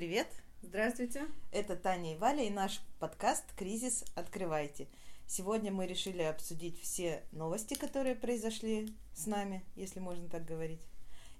привет! 0.00 0.28
Здравствуйте! 0.62 1.26
Это 1.52 1.76
Таня 1.76 2.14
и 2.14 2.16
Валя 2.16 2.42
и 2.42 2.48
наш 2.48 2.80
подкаст 3.00 3.44
«Кризис. 3.54 4.02
Открывайте». 4.14 4.88
Сегодня 5.26 5.70
мы 5.70 5.86
решили 5.86 6.22
обсудить 6.22 6.80
все 6.80 7.22
новости, 7.32 7.74
которые 7.74 8.14
произошли 8.14 8.96
с 9.12 9.26
нами, 9.26 9.62
если 9.76 10.00
можно 10.00 10.26
так 10.30 10.46
говорить, 10.46 10.80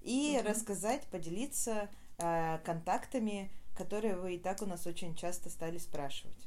и 0.03 0.37
угу. 0.39 0.47
рассказать, 0.47 1.07
поделиться 1.07 1.89
э, 2.19 2.59
контактами, 2.63 3.51
которые 3.79 4.15
вы 4.15 4.35
и 4.35 4.39
так 4.39 4.61
у 4.61 4.67
нас 4.67 4.87
очень 4.87 5.15
часто 5.15 5.49
стали 5.49 5.79
спрашивать. 5.79 6.47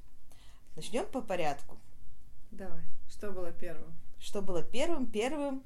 Начнем 0.75 1.07
по 1.07 1.19
порядку. 1.19 1.79
Давай. 2.51 2.83
Что 3.09 3.31
было 3.31 3.51
первым? 3.51 3.91
Что 4.19 4.43
было 4.43 4.61
первым? 4.61 5.09
Первым 5.09 5.63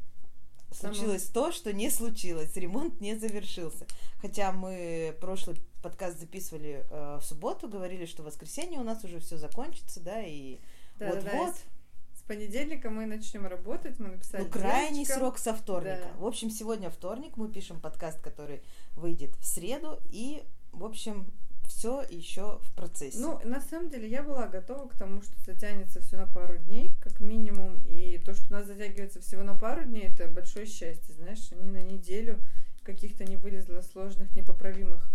случилось 0.72 1.26
то, 1.26 1.52
что 1.52 1.74
не 1.74 1.90
случилось. 1.90 2.56
Ремонт 2.56 3.02
не 3.02 3.16
завершился. 3.16 3.86
Хотя 4.22 4.54
мы 4.54 5.14
прошлый 5.20 5.58
подкаст 5.82 6.20
записывали 6.20 6.86
э, 6.90 7.20
в 7.22 7.26
субботу, 7.26 7.68
говорили, 7.68 8.06
что 8.06 8.24
в 8.24 8.26
воскресенье 8.26 8.80
у 8.80 8.84
нас 8.84 9.04
уже 9.04 9.20
все 9.20 9.38
закончится, 9.38 10.00
да, 10.00 10.22
и 10.24 10.60
да, 11.00 11.10
вот-вот. 11.10 11.54
Да, 11.54 12.18
с 12.18 12.22
понедельника 12.24 12.90
мы 12.90 13.06
начнем 13.06 13.46
работать, 13.46 14.00
мы 14.00 14.10
написали. 14.10 14.44
Ну, 14.44 14.50
крайний 14.50 15.06
девочкам. 15.06 15.18
срок 15.18 15.38
со 15.38 15.54
вторника. 15.54 16.10
Да. 16.14 16.20
В 16.20 16.26
общем, 16.26 16.50
сегодня 16.50 16.90
вторник, 16.90 17.38
мы 17.38 17.50
пишем 17.50 17.80
подкаст, 17.80 18.20
который 18.22 18.62
выйдет 18.96 19.36
в 19.38 19.46
среду, 19.46 20.00
и, 20.10 20.44
в 20.72 20.84
общем, 20.84 21.32
все 21.68 22.02
еще 22.10 22.60
в 22.64 22.74
процессе. 22.76 23.20
Ну, 23.20 23.40
на 23.44 23.62
самом 23.62 23.90
деле, 23.90 24.10
я 24.10 24.24
была 24.24 24.48
готова 24.48 24.88
к 24.88 24.96
тому, 24.96 25.22
что 25.22 25.34
затянется 25.46 26.02
все 26.02 26.18
на 26.18 26.26
пару 26.26 26.58
дней, 26.58 26.92
как 27.02 27.20
минимум. 27.20 27.84
И 27.88 28.18
то, 28.20 28.34
что 28.34 28.48
у 28.50 28.54
нас 28.54 28.66
затягивается 28.66 29.22
всего 29.22 29.44
на 29.44 29.56
пару 29.56 29.84
дней, 29.84 30.04
это 30.04 30.28
большое 30.28 30.66
счастье, 30.66 31.14
знаешь, 31.14 31.52
не 31.52 31.70
на 31.70 31.82
неделю 31.82 32.40
каких-то 32.84 33.26
не 33.26 33.36
вылезло 33.36 33.82
сложных, 33.82 34.34
непоправимых, 34.36 35.08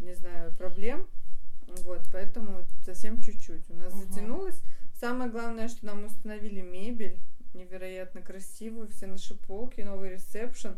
не 0.00 0.14
знаю, 0.14 0.54
проблем. 0.56 1.06
Вот, 1.82 2.02
поэтому 2.12 2.64
совсем 2.84 3.20
чуть-чуть. 3.20 3.68
У 3.70 3.74
нас 3.74 3.92
угу. 3.92 4.02
затянулось. 4.02 4.60
Самое 5.00 5.30
главное, 5.30 5.68
что 5.68 5.86
нам 5.86 6.04
установили 6.04 6.60
мебель 6.60 7.18
невероятно 7.54 8.20
красивую, 8.20 8.88
все 8.88 9.06
наши 9.06 9.34
полки, 9.34 9.80
новый 9.80 10.10
ресепшн. 10.10 10.76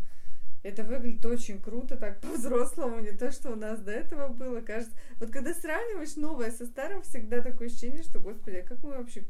Это 0.62 0.82
выглядит 0.82 1.24
очень 1.24 1.60
круто, 1.60 1.96
так 1.96 2.20
по-взрослому, 2.22 3.00
не 3.00 3.12
то, 3.12 3.30
что 3.30 3.52
у 3.52 3.56
нас 3.56 3.80
до 3.80 3.92
этого 3.92 4.28
было, 4.28 4.60
кажется. 4.60 4.96
Вот 5.20 5.30
когда 5.30 5.54
сравниваешь 5.54 6.16
новое 6.16 6.50
со 6.50 6.66
старым, 6.66 7.02
всегда 7.02 7.40
такое 7.40 7.68
ощущение, 7.68 8.02
что, 8.02 8.20
господи, 8.20 8.56
а 8.56 8.66
как 8.66 8.82
мы 8.82 8.96
вообще... 8.96 9.24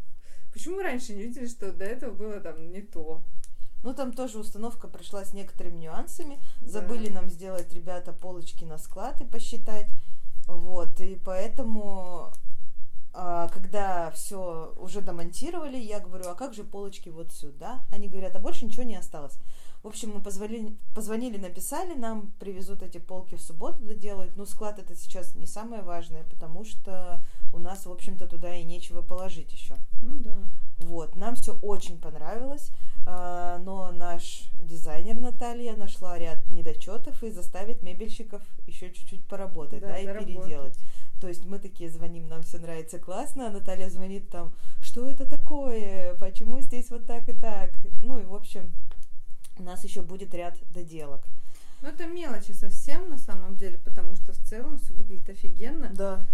Почему 0.53 0.77
мы 0.77 0.85
раньше 0.85 1.13
не 1.13 1.25
видели, 1.25 1.47
что 1.47 1.73
до 1.73 1.85
этого 1.85 2.15
было 2.15 2.41
там 2.41 2.71
не 2.71 2.81
то? 2.81 3.23
Ну, 3.87 3.95
там 3.95 4.13
тоже 4.13 4.41
установка 4.41 4.89
прошла 4.89 5.25
с 5.25 5.33
некоторыми 5.33 5.79
нюансами. 5.79 6.41
Да. 6.61 6.67
Забыли 6.67 7.09
нам 7.09 7.31
сделать, 7.31 7.73
ребята, 7.73 8.13
полочки 8.13 8.65
на 8.65 8.79
склад 8.79 9.21
и 9.21 9.25
посчитать. 9.25 9.89
Вот, 10.49 11.01
и 11.01 11.15
поэтому, 11.25 12.33
а, 13.13 13.47
когда 13.47 14.11
все 14.11 14.75
уже 14.77 15.03
домонтировали, 15.03 15.79
я 15.79 16.01
говорю, 16.01 16.29
а 16.29 16.35
как 16.35 16.53
же 16.53 16.65
полочки 16.65 17.11
вот 17.11 17.31
сюда? 17.31 17.85
Они 17.93 18.09
говорят, 18.09 18.35
а 18.35 18.41
больше 18.41 18.65
ничего 18.65 18.83
не 18.83 18.97
осталось. 18.97 19.39
В 19.87 19.89
общем, 19.89 20.15
мы 20.15 20.21
позвонили, 20.21 20.77
позвонили, 20.97 21.39
написали, 21.39 21.95
нам 21.95 22.33
привезут 22.41 22.83
эти 22.83 22.99
полки 22.99 23.37
в 23.37 23.41
субботу 23.41 23.85
доделают. 23.85 24.37
Ну, 24.37 24.45
склад 24.45 24.81
это 24.81 24.97
сейчас 24.97 25.37
не 25.37 25.47
самое 25.47 25.83
важное, 25.83 26.25
потому 26.25 26.65
что 26.65 27.25
у 27.53 27.61
нас, 27.61 27.87
в 27.87 27.93
общем-то, 27.93 28.27
туда 28.27 28.57
и 28.57 28.65
нечего 28.65 29.01
положить 29.01 29.53
еще. 29.53 29.77
Ну 30.03 30.19
да. 30.19 30.39
Вот, 30.81 31.15
нам 31.15 31.37
все 31.37 31.57
очень 31.63 32.01
понравилось. 32.01 32.73
А, 33.07 33.59
но 33.59 33.93
наш 33.93 34.51
дизайнер 34.59 35.21
Наталья 35.21 35.77
нашла 35.77 36.19
ряд 36.19 36.45
недочетов 36.49 37.23
и 37.23 37.31
заставит 37.31 37.85
мебельщиков 37.85 38.43
еще 38.67 38.91
чуть-чуть 38.91 39.25
поработать, 39.29 39.83
да, 39.83 39.91
да 39.91 39.99
и 39.99 40.05
переделать. 40.05 40.77
То 41.21 41.29
есть 41.29 41.47
мы 41.47 41.61
такие 41.61 41.91
звоним, 41.91 42.29
нам 42.29 42.43
все 42.43 42.59
нравится 42.59 42.99
классно, 42.99 43.47
а 43.47 43.51
Наталья 43.53 43.89
звонит 43.89 44.31
там, 44.31 44.53
что 44.81 45.09
это 45.09 45.27
такое, 45.27 46.17
почему 46.17 46.61
здесь 46.61 46.91
вот 46.91 47.07
так 47.07 47.29
и 47.29 47.33
так. 47.33 47.71
Ну 48.03 48.19
и 48.19 48.25
в 48.25 48.35
общем, 48.35 48.73
у 49.59 49.63
нас 49.63 49.85
еще 49.85 50.03
будет 50.03 50.35
ряд 50.35 50.57
доделок. 50.73 51.23
Ну 51.83 51.89
это 51.89 52.07
мелочи 52.07 52.53
совсем 52.53 53.11
на 53.11 53.19
самом 53.19 53.57
деле, 53.57 53.79
потому 53.79 54.17
что 54.17 54.33
в 54.33 54.39
целом 54.39 54.79
все 54.79 54.95
выглядит 54.95 55.29
офигенно. 55.29 55.91
Да. 55.95 56.25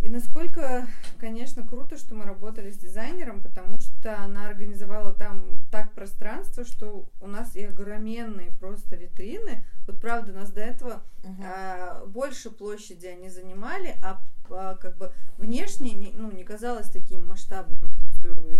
И 0.00 0.08
насколько, 0.08 0.86
конечно, 1.18 1.66
круто, 1.66 1.98
что 1.98 2.14
мы 2.14 2.24
работали 2.24 2.70
с 2.70 2.78
дизайнером, 2.78 3.42
потому 3.42 3.80
что 3.80 4.16
она 4.18 4.46
организовала 4.46 5.12
там 5.12 5.64
так 5.72 5.92
пространство, 5.92 6.64
что 6.64 7.08
у 7.20 7.26
нас 7.26 7.56
и 7.56 7.64
огроменные 7.64 8.52
просто 8.60 8.94
витрины. 8.96 9.64
Вот 9.86 10.00
правда, 10.00 10.32
нас 10.32 10.52
до 10.52 10.60
этого 10.60 11.02
uh-huh. 11.22 11.44
а, 11.44 12.06
больше 12.06 12.50
площади 12.50 13.06
они 13.06 13.28
занимали, 13.28 13.96
а, 14.02 14.20
а 14.50 14.76
как 14.76 14.96
бы 14.98 15.12
внешне 15.36 15.92
не, 15.94 16.12
ну, 16.12 16.30
не 16.30 16.44
казалось 16.44 16.90
таким 16.90 17.26
масштабным, 17.26 17.80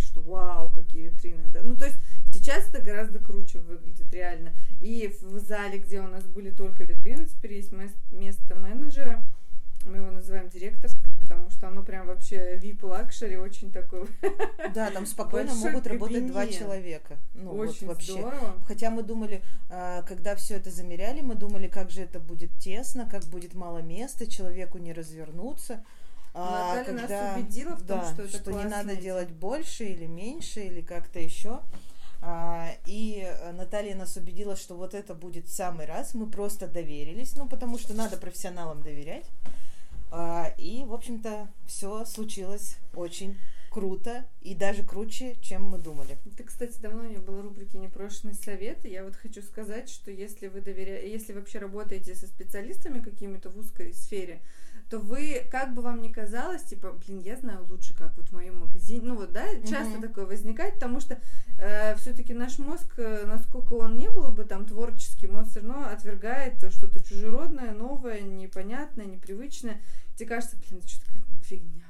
что 0.01 0.21
вау, 0.21 0.71
какие 0.71 1.09
витрины. 1.09 1.45
Да? 1.53 1.63
Ну, 1.63 1.77
то 1.77 1.87
есть 1.87 1.99
сейчас 2.33 2.69
это 2.69 2.81
гораздо 2.81 3.19
круче 3.19 3.59
выглядит, 3.59 4.13
реально. 4.13 4.55
И 4.81 5.15
в 5.21 5.39
зале, 5.39 5.79
где 5.79 6.01
у 6.01 6.07
нас 6.09 6.25
были 6.25 6.51
только 6.51 6.85
витрины, 6.85 7.27
теперь 7.27 7.55
есть 7.55 7.73
место 8.11 8.55
менеджера 8.55 9.25
мы 9.89 9.99
его 9.99 10.11
называем 10.11 10.49
директорское, 10.49 11.11
потому 11.21 11.51
что 11.51 11.69
оно 11.69 11.83
прям 11.83 12.07
вообще 12.07 12.59
VIP 12.59 12.85
luxury, 12.87 13.37
очень 13.37 13.73
такой. 13.73 14.07
Да, 14.75 14.91
там 14.91 15.07
спокойно 15.07 15.55
могут 15.55 15.87
работать 15.87 16.27
два 16.27 16.47
человека. 16.47 17.17
Ну, 17.35 17.53
очень 17.53 17.87
вот 17.87 17.97
вообще. 17.97 18.13
здорово. 18.13 18.57
Хотя 18.67 18.91
мы 18.91 19.03
думали, 19.03 19.43
а, 19.71 20.03
когда 20.03 20.35
все 20.37 20.57
это 20.57 20.71
замеряли, 20.71 21.21
мы 21.21 21.35
думали, 21.35 21.69
как 21.69 21.91
же 21.91 22.03
это 22.03 22.21
будет 22.21 22.51
тесно, 22.59 23.09
как 23.09 23.25
будет 23.25 23.55
мало 23.55 23.79
места, 23.79 24.27
человеку 24.27 24.79
не 24.79 24.93
развернуться. 24.93 25.83
А 26.41 26.77
Наталья 26.77 26.85
когда, 26.85 27.33
нас 27.33 27.37
убедила 27.37 27.75
в 27.75 27.87
том, 27.87 28.01
да, 28.01 28.13
что 28.13 28.23
это 28.23 28.39
что 28.39 28.53
не 28.53 28.65
надо 28.65 28.97
делать 28.97 29.31
больше 29.31 29.85
или 29.85 30.07
меньше 30.07 30.61
или 30.61 30.81
как-то 30.81 31.19
еще. 31.19 31.61
А, 32.21 32.71
и 32.87 33.29
Наталья 33.55 33.95
нас 33.95 34.17
убедила, 34.17 34.57
что 34.57 34.77
вот 34.77 34.95
это 34.95 35.15
будет 35.15 35.47
в 35.47 35.53
самый 35.53 35.87
раз. 35.87 36.15
Мы 36.15 36.29
просто 36.29 36.69
доверились, 36.69 37.35
ну 37.37 37.49
потому 37.49 37.79
что 37.79 37.95
надо 37.95 38.17
профессионалам 38.17 38.83
доверять. 38.83 39.27
А, 40.11 40.53
и, 40.59 40.85
в 40.85 40.95
общем-то, 40.95 41.49
все 41.67 42.05
случилось 42.05 42.77
очень 42.95 43.37
круто 43.71 44.25
и 44.41 44.55
даже 44.55 44.83
круче, 44.83 45.37
чем 45.43 45.65
мы 45.65 45.79
думали. 45.79 46.19
Это, 46.25 46.43
кстати, 46.45 46.79
давно 46.81 47.03
не 47.05 47.19
было 47.19 47.43
рубрики 47.43 47.77
«Непрошенный 47.77 48.35
совет». 48.35 48.85
И 48.87 48.91
я 48.91 49.05
вот 49.05 49.17
хочу 49.17 49.43
сказать, 49.43 49.91
что 49.91 50.11
если 50.11 50.49
вы 50.49 50.61
доверяете, 50.61 51.13
если 51.13 51.33
вообще 51.33 51.59
работаете 51.59 52.15
со 52.15 52.27
специалистами 52.27 53.01
какими-то 53.01 53.51
в 53.51 53.59
узкой 53.59 53.93
сфере, 53.93 54.41
то 54.89 54.99
вы, 54.99 55.47
как 55.51 55.75
бы 55.75 55.83
вам 55.83 56.01
ни 56.01 56.09
казалось, 56.09 56.63
типа, 56.63 56.93
блин, 56.93 57.21
я 57.21 57.37
знаю 57.37 57.67
лучше, 57.67 57.95
как 57.95 58.17
вот 58.17 58.29
в 58.29 58.33
моем 58.33 58.61
магазине. 58.61 59.03
Ну 59.05 59.17
вот, 59.17 59.33
да, 59.33 59.47
часто 59.61 59.99
mm-hmm. 59.99 60.03
такое 60.03 60.27
возникает, 60.27 60.75
потому 60.75 61.01
что 61.01 61.19
э, 61.59 61.95
все-таки 61.97 62.33
наш 62.33 62.59
мозг, 62.59 62.95
э, 62.97 63.27
насколько 63.27 63.75
он 63.75 63.99
не 63.99 64.09
был 64.09 64.31
бы 64.31 64.45
там 64.45 64.65
творческим, 64.65 65.37
он 65.37 65.45
все 65.45 65.61
равно 65.61 65.89
отвергает 65.89 66.55
что-то 66.73 67.05
чужеродное, 67.05 67.73
новое, 67.73 68.21
непонятное, 68.23 69.05
непривычное. 69.05 69.81
Тебе 70.17 70.29
кажется, 70.29 70.57
блин, 70.57 70.83
что 70.87 71.05
такая 71.07 71.23
фигня. 71.43 71.85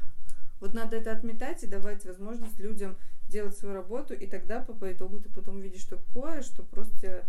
Вот 0.61 0.75
надо 0.75 0.97
это 0.97 1.13
отметать 1.13 1.63
и 1.63 1.69
давать 1.69 2.05
возможность 2.05 2.59
людям 2.59 2.97
делать 3.29 3.57
свою 3.57 3.75
работу, 3.75 4.15
и 4.15 4.27
тогда 4.27 4.61
по, 4.61 4.73
по 4.73 4.93
итогу 4.93 5.21
ты 5.21 5.29
потом 5.29 5.61
видишь 5.61 5.85
такое, 5.85 6.43
что 6.43 6.63
просто 6.65 7.25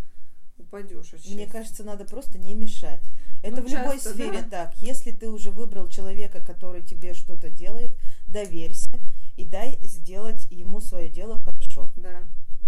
упадешь. 0.60 1.14
Мне 1.26 1.48
кажется, 1.48 1.84
надо 1.84 2.06
просто 2.06 2.38
не 2.38 2.56
мешать. 2.56 3.02
Это 3.42 3.62
ну, 3.62 3.68
в 3.68 3.72
любой 3.72 3.96
часто, 3.96 4.14
сфере 4.14 4.42
да. 4.42 4.66
так. 4.66 4.76
Если 4.78 5.12
ты 5.12 5.30
уже 5.30 5.52
выбрал 5.52 5.88
человека, 5.88 6.42
который 6.42 6.82
тебе 6.82 7.14
что-то 7.14 7.50
делает, 7.50 7.92
доверься 8.28 9.00
и 9.38 9.46
дай 9.46 9.80
сделать 9.82 10.48
ему 10.52 10.82
свое 10.82 11.10
дело 11.10 11.40
хорошо. 11.40 11.92
Да. 11.96 12.24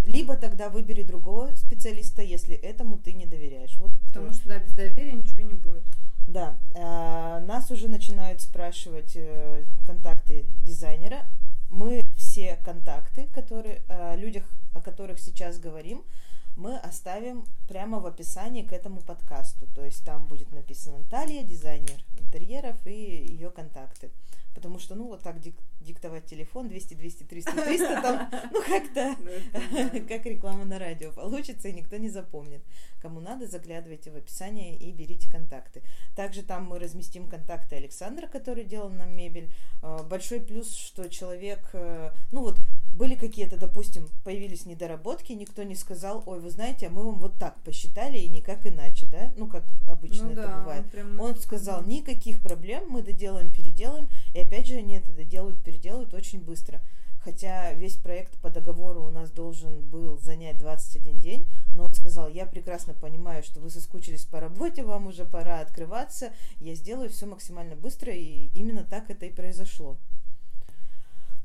Либо 0.06 0.36
тогда 0.36 0.70
выбери 0.70 1.04
другого 1.04 1.54
специалиста, 1.56 2.22
если 2.22 2.56
этому 2.56 2.98
ты 2.98 3.14
не 3.14 3.26
доверяешь. 3.26 3.76
Вот 3.78 3.92
Потому 4.08 4.34
что 4.34 4.48
да, 4.48 4.60
без 4.60 4.72
доверия 4.72 5.14
ничего 5.14 5.42
не 5.42 5.54
будет. 5.54 5.84
Да. 6.28 6.58
Э, 6.74 7.44
нас 7.46 7.70
уже 7.72 7.88
начинают 7.88 8.42
спрашивать 8.42 9.12
э, 9.16 9.66
контакты 9.86 10.46
дизайнера. 10.64 11.26
Мы 11.70 12.02
все 12.18 12.58
контакты, 12.64 13.28
которые 13.34 13.82
о 13.88 14.16
людях, 14.16 14.44
о 14.74 14.82
которых 14.82 15.20
сейчас 15.20 15.60
говорим, 15.60 16.04
мы 16.56 16.78
оставим 16.78 17.46
прямо 17.68 18.00
в 18.00 18.06
описании 18.06 18.64
к 18.64 18.74
этому 18.74 19.02
подкасту. 19.02 19.68
То 19.76 19.84
есть 19.86 20.04
там 20.06 20.28
будет 20.28 20.52
написано 20.52 21.00
Наталья, 21.00 21.44
дизайнер 21.44 22.04
интерьеров 22.18 22.76
и 22.86 23.26
ее 23.26 23.50
контакты. 23.50 24.12
потому 24.54 24.80
что, 24.80 24.96
ну, 24.96 25.08
вот 25.08 25.22
так 25.22 25.40
диктовать 25.84 26.26
телефон 26.26 26.68
200, 26.68 26.94
200, 26.94 27.24
300, 27.24 27.52
300, 27.52 28.02
там, 28.02 28.30
ну, 28.52 28.62
как-то, 28.64 29.16
как 30.08 30.26
реклама 30.26 30.66
на 30.66 30.80
радио 30.80 31.12
получится, 31.12 31.68
и 31.68 31.74
никто 31.74 31.98
не 31.98 32.10
запомнит. 32.10 32.62
Кому 33.02 33.20
надо, 33.20 33.48
заглядывайте 33.48 34.12
в 34.12 34.16
описание 34.16 34.78
и 34.78 34.92
берите 34.92 35.30
контакты. 35.30 35.82
Также 36.16 36.44
там 36.44 36.66
мы 36.66 36.80
разместим 36.80 37.28
контакты 37.28 37.76
Александра, 37.76 38.28
который 38.28 38.64
делал 38.64 38.90
нам 38.90 39.16
мебель. 39.16 39.52
А, 39.82 40.04
большой 40.04 40.40
плюс, 40.40 40.76
что 40.76 41.10
человек, 41.10 41.70
э, 41.74 42.12
ну 42.32 42.42
вот, 42.42 42.58
были 42.94 43.16
какие-то, 43.16 43.58
допустим, 43.58 44.10
появились 44.24 44.66
недоработки, 44.66 45.32
никто 45.32 45.64
не 45.64 45.76
сказал, 45.76 46.24
ой, 46.26 46.40
вы 46.40 46.50
знаете, 46.52 46.88
а 46.88 46.90
мы 46.90 47.04
вам 47.04 47.20
вот 47.20 47.40
так 47.40 47.56
посчитали 47.64 48.18
и 48.18 48.28
никак 48.28 48.68
иначе, 48.68 49.08
да? 49.08 49.34
Ну, 49.38 49.48
как 49.48 49.64
обычно 49.88 50.26
ну, 50.26 50.32
это 50.34 50.44
да, 50.44 50.58
бывает. 50.60 50.84
Он, 50.84 50.90
прям... 50.90 51.20
он 51.20 51.36
сказал, 51.38 51.84
никаких 51.84 52.42
проблем, 52.42 52.90
мы 52.90 53.02
доделаем, 53.02 53.52
переделаем. 53.52 54.10
И 54.34 54.40
опять 54.40 54.68
же, 54.68 54.76
они 54.76 54.98
это 54.98 55.12
доделают, 55.12 55.64
переделают 55.72 56.14
очень 56.14 56.42
быстро. 56.42 56.82
Хотя 57.24 57.74
весь 57.74 57.98
проект 57.98 58.38
по 58.40 58.50
договору 58.50 59.04
у 59.04 59.12
нас 59.12 59.30
должен 59.30 59.82
был 59.82 60.18
занять 60.18 60.58
21 60.58 61.20
день, 61.20 61.48
но 61.74 61.84
он 61.84 61.94
сказал, 61.94 62.28
я 62.28 62.48
прекрасно 62.48 62.94
понимаю, 62.94 63.44
что 63.44 63.60
вы 63.60 63.70
соскучились 63.70 64.26
по 64.26 64.40
работе, 64.40 64.84
вам 64.84 65.08
уже 65.08 65.24
пора 65.24 65.60
открываться, 65.60 66.34
я 66.60 66.74
сделаю 66.74 67.10
все 67.10 67.28
максимально 67.28 67.76
быстро, 67.76 68.12
и 68.12 68.50
именно 68.56 68.84
так 68.84 69.12
это 69.12 69.28
и 69.28 69.32
произошло. 69.32 69.98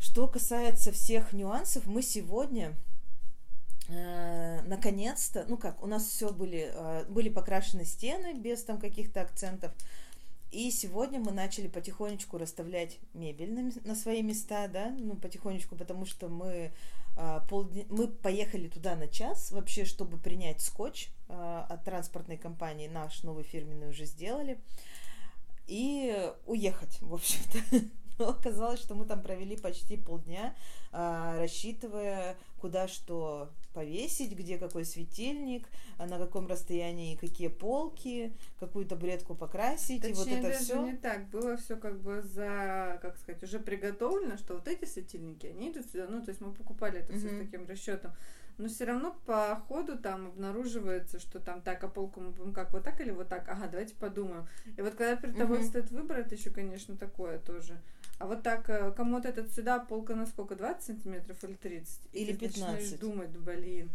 Что 0.01 0.27
касается 0.29 0.93
всех 0.93 1.35
нюансов, 1.35 1.85
мы 1.85 2.03
сегодня 2.03 2.75
э, 3.89 4.63
наконец-то, 4.67 5.45
ну 5.47 5.59
как, 5.59 5.83
у 5.83 5.87
нас 5.87 6.07
все 6.07 6.33
были, 6.33 6.71
э, 6.73 7.05
были 7.11 7.29
покрашены 7.29 7.85
стены 7.85 8.33
без 8.33 8.65
там 8.65 8.79
каких-то 8.79 9.21
акцентов, 9.21 9.73
и 10.51 10.71
сегодня 10.71 11.21
мы 11.21 11.33
начали 11.33 11.69
потихонечку 11.69 12.39
расставлять 12.39 12.99
мебель 13.15 13.53
на, 13.53 13.73
на 13.85 13.95
свои 13.95 14.23
места, 14.23 14.69
да, 14.69 14.95
ну 14.99 15.17
потихонечку, 15.17 15.77
потому 15.77 16.07
что 16.07 16.29
мы 16.29 16.73
э, 17.17 17.41
полдня, 17.49 17.85
мы 17.89 18.09
поехали 18.09 18.69
туда 18.69 18.95
на 18.95 19.09
час 19.09 19.51
вообще, 19.51 19.85
чтобы 19.85 20.19
принять 20.19 20.61
скотч 20.61 21.09
э, 21.29 21.65
от 21.69 21.85
транспортной 21.85 22.37
компании, 22.37 22.89
наш 22.89 23.23
новый 23.23 23.45
фирменный 23.45 23.91
уже 23.91 24.05
сделали, 24.05 24.59
и 25.67 26.33
уехать, 26.47 27.01
в 27.01 27.15
общем-то. 27.15 27.59
Но 28.19 28.31
оказалось, 28.31 28.81
что 28.81 28.95
мы 28.95 29.05
там 29.05 29.23
провели 29.23 29.57
почти 29.57 29.97
полдня, 29.97 30.55
а, 30.91 31.39
рассчитывая, 31.39 32.37
куда 32.59 32.89
что 32.89 33.51
повесить, 33.77 34.33
где 34.33 34.57
какой 34.57 34.87
светильник, 34.87 35.69
а 35.99 36.07
на 36.07 36.17
каком 36.17 36.47
расстоянии 36.47 37.15
какие 37.15 37.49
полки, 37.49 38.33
какую 38.59 38.87
табуретку 38.87 39.35
покрасить, 39.35 40.01
Точнее, 40.01 40.13
и 40.13 40.15
вот 40.15 40.29
это 40.29 40.43
даже 40.49 40.65
все. 40.65 40.83
не 40.83 40.97
так, 40.97 41.29
было 41.29 41.59
все 41.59 41.77
как 41.77 42.01
бы 42.01 42.23
за, 42.23 42.99
как 43.03 43.19
сказать, 43.19 43.43
уже 43.43 43.59
приготовлено, 43.59 44.39
что 44.39 44.55
вот 44.55 44.67
эти 44.67 44.87
светильники, 44.87 45.47
они 45.47 45.71
идут 45.71 45.85
сюда, 45.91 46.07
ну, 46.09 46.23
то 46.23 46.31
есть 46.31 46.41
мы 46.41 46.55
покупали 46.55 47.01
это 47.01 47.13
все 47.13 47.29
с 47.29 47.39
таким 47.39 47.67
расчетом 47.67 48.13
но 48.59 48.69
все 48.69 48.87
равно 48.87 49.15
по 49.27 49.63
ходу 49.69 49.99
там 49.99 50.29
обнаруживается, 50.29 51.21
что 51.21 51.41
там 51.41 51.61
так, 51.61 51.85
а 51.85 51.89
полку 51.89 52.21
мы 52.21 52.31
будем 52.31 52.55
как, 52.55 52.73
вот 52.73 52.85
так 52.85 53.01
или 53.01 53.11
вот 53.11 53.29
так? 53.29 53.47
Ага, 53.49 53.69
давайте 53.69 53.95
подумаем. 53.95 54.47
И 54.77 54.81
вот 54.81 54.95
когда 54.95 55.17
перед 55.17 55.37
тобой 55.37 55.59
mm-hmm. 55.59 55.69
стоит 55.69 55.91
выбор, 55.91 56.19
это 56.21 56.35
еще, 56.35 56.51
конечно, 56.51 56.97
такое 56.97 57.39
тоже. 57.39 57.79
А 58.19 58.27
вот 58.27 58.43
так, 58.43 58.69
э, 58.71 58.93
кому 58.97 59.17
вот 59.17 59.27
этот 59.27 59.53
сюда 59.53 59.79
полка 59.79 60.15
на 60.15 60.27
сколько, 60.27 60.55
20 60.55 60.85
сантиметров 60.85 61.43
или 61.45 61.55
30? 61.55 62.01
Или 62.13 62.33
15. 62.33 62.57
Начинаешь 62.57 62.91
думать, 62.99 63.31
блин. 63.37 63.91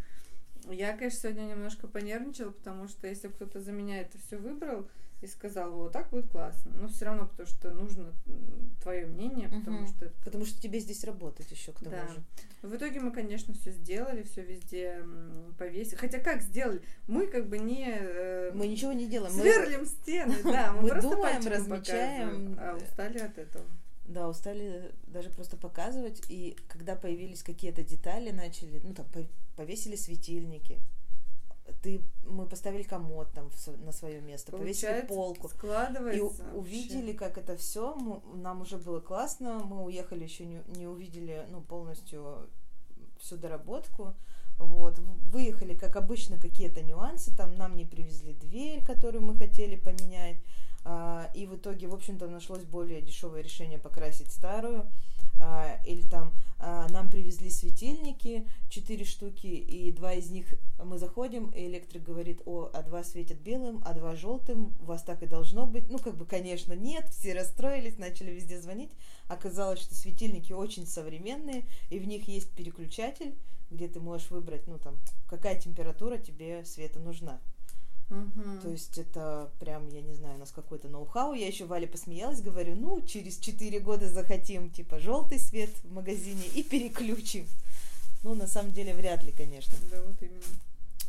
Я, 0.70 0.96
конечно, 0.96 1.20
сегодня 1.20 1.44
немножко 1.44 1.88
понервничала, 1.88 2.52
потому 2.52 2.88
что 2.88 3.08
если 3.08 3.30
кто-то 3.30 3.60
за 3.60 3.72
меня 3.72 4.02
это 4.02 4.20
все 4.20 4.38
выбрал, 4.38 4.88
и 5.22 5.28
сказал, 5.28 5.72
вот 5.72 5.92
так 5.92 6.10
будет 6.10 6.30
классно. 6.30 6.72
Но 6.82 6.88
все 6.88 7.06
равно, 7.06 7.28
потому 7.28 7.48
что 7.48 7.72
нужно 7.72 8.12
твое 8.82 9.06
мнение, 9.06 9.50
потому 9.50 9.82
угу. 9.82 9.88
что... 9.88 10.12
Потому 10.26 10.46
что 10.46 10.60
тебе 10.60 10.80
здесь 10.80 11.04
работать 11.04 11.50
еще 11.52 11.72
к 11.72 11.80
тому 11.80 11.92
да. 11.92 12.08
же. 12.08 12.24
В 12.64 12.76
итоге 12.76 13.00
мы, 13.00 13.12
конечно, 13.12 13.54
все 13.54 13.72
сделали, 13.72 14.24
все 14.24 14.42
везде 14.42 15.04
повесили. 15.60 15.96
Хотя 15.96 16.20
как 16.20 16.42
сделали? 16.42 16.82
Мы 17.08 17.28
как 17.28 17.48
бы 17.48 17.60
не... 17.60 17.86
Э, 17.88 18.52
мы 18.56 18.68
ничего 18.68 18.94
не 18.94 19.08
делаем. 19.08 19.34
Сверлим 19.34 19.82
мы... 19.82 19.86
стены, 19.86 20.36
да. 20.44 20.74
Мы, 20.74 20.82
мы 20.82 20.90
просто 20.90 21.12
думаем, 21.12 21.48
размечаем. 21.48 22.58
А 22.60 22.76
устали 22.76 23.20
от 23.20 23.38
этого. 23.38 23.66
Да, 24.12 24.28
устали 24.28 24.92
даже 25.08 25.30
просто 25.30 25.56
показывать. 25.56 26.22
И 26.28 26.58
когда 26.68 26.96
появились 26.96 27.44
какие-то 27.44 27.84
детали, 27.84 28.32
начали, 28.32 28.82
ну 28.84 28.94
там, 28.94 29.06
повесили 29.56 29.96
светильники, 29.96 30.80
ты, 31.82 32.02
мы 32.26 32.46
поставили 32.46 32.84
комод 32.84 33.32
там 33.32 33.50
в, 33.50 33.86
на 33.86 33.92
свое 33.92 34.20
место, 34.20 34.52
Получается, 34.52 34.88
повесили 34.88 35.08
полку. 35.08 35.48
Складывается. 35.48 36.44
И 36.44 36.56
увидели, 36.58 37.14
как 37.14 37.38
это 37.38 37.56
все. 37.56 37.96
Нам 38.36 38.62
уже 38.62 38.78
было 38.78 39.00
классно. 39.00 39.60
Мы 39.60 39.84
уехали 39.84 40.24
еще 40.24 40.46
не, 40.46 40.62
не 40.76 40.88
увидели 40.88 41.46
ну, 41.50 41.62
полностью 41.62 42.50
всю 43.18 43.38
доработку. 43.38 44.14
Вот. 44.58 45.00
Выехали, 45.00 45.74
как 45.74 45.96
обычно, 45.96 46.38
какие-то 46.38 46.82
нюансы. 46.84 47.36
Там 47.36 47.56
нам 47.56 47.76
не 47.76 47.86
привезли 47.86 48.34
дверь, 48.34 48.84
которую 48.86 49.24
мы 49.24 49.36
хотели 49.36 49.76
поменять. 49.76 50.38
А, 50.84 51.30
и 51.34 51.46
в 51.46 51.56
итоге, 51.56 51.88
в 51.88 51.94
общем-то, 51.94 52.28
нашлось 52.28 52.64
более 52.64 53.02
дешевое 53.02 53.42
решение 53.42 53.80
покрасить 53.80 54.32
старую. 54.32 54.86
А, 55.44 55.80
или 55.86 56.04
там 56.04 56.34
а, 56.60 56.88
нам 56.90 57.10
привезли 57.10 57.50
светильники, 57.50 58.48
четыре 58.70 59.04
штуки, 59.04 59.48
и 59.48 59.92
два 59.92 60.14
из 60.14 60.30
них 60.30 60.46
мы 60.84 61.00
заходим, 61.00 61.50
и 61.50 61.66
электрик 61.66 62.04
говорит, 62.04 62.42
о, 62.46 62.70
а 62.72 62.84
два 62.84 63.04
светят 63.04 63.40
белым, 63.40 63.82
а 63.84 63.94
два 63.94 64.16
желтым, 64.16 64.76
у 64.80 64.86
вас 64.86 65.02
так 65.02 65.24
и 65.24 65.26
должно 65.26 65.66
быть. 65.66 65.90
Ну, 65.90 65.98
как 65.98 66.16
бы, 66.16 66.26
конечно, 66.26 66.74
нет, 66.74 67.10
все 67.10 67.34
расстроились, 67.34 67.98
начали 67.98 68.32
везде 68.32 68.62
звонить. 68.62 68.92
Оказалось, 69.28 69.80
что 69.80 69.96
светильники 69.96 70.54
очень 70.54 70.86
современные, 70.86 71.66
и 71.90 71.98
в 71.98 72.08
них 72.08 72.28
есть 72.28 72.52
переключатель, 72.52 73.36
где 73.72 73.88
ты 73.88 74.00
можешь 74.00 74.30
выбрать, 74.30 74.68
ну, 74.68 74.78
там, 74.78 75.00
какая 75.28 75.60
температура 75.60 76.18
тебе 76.18 76.64
света 76.66 77.00
нужна. 77.00 77.40
Угу. 78.12 78.62
То 78.62 78.70
есть 78.70 78.98
это 78.98 79.50
прям, 79.60 79.88
я 79.90 80.02
не 80.02 80.14
знаю, 80.14 80.36
у 80.36 80.40
нас 80.40 80.52
какой-то 80.52 80.90
ноу-хау. 80.90 81.34
Я 81.34 81.48
еще 81.48 81.66
Вале 81.66 81.88
посмеялась, 81.88 82.42
говорю, 82.42 82.76
ну, 82.76 83.02
через 83.02 83.38
4 83.38 83.80
года 83.80 84.10
захотим, 84.10 84.70
типа, 84.70 85.00
желтый 85.00 85.40
свет 85.40 85.70
в 85.84 85.94
магазине 85.94 86.46
и 86.54 86.62
переключим. 86.62 87.48
Ну, 88.24 88.36
на 88.36 88.48
самом 88.48 88.74
деле, 88.74 88.94
вряд 88.94 89.24
ли, 89.24 89.32
конечно. 89.32 89.78
Да, 89.90 90.02
вот 90.04 90.22
именно. 90.22 90.42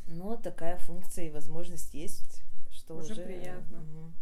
Но 0.07 0.37
такая 0.37 0.79
функция 0.79 1.27
и 1.27 1.31
возможность 1.31 1.93
есть, 1.93 2.41
что 2.71 2.95
уже... 2.95 3.13
Уже 3.13 3.23
приятно. 3.23 3.79
Угу. 3.79 4.13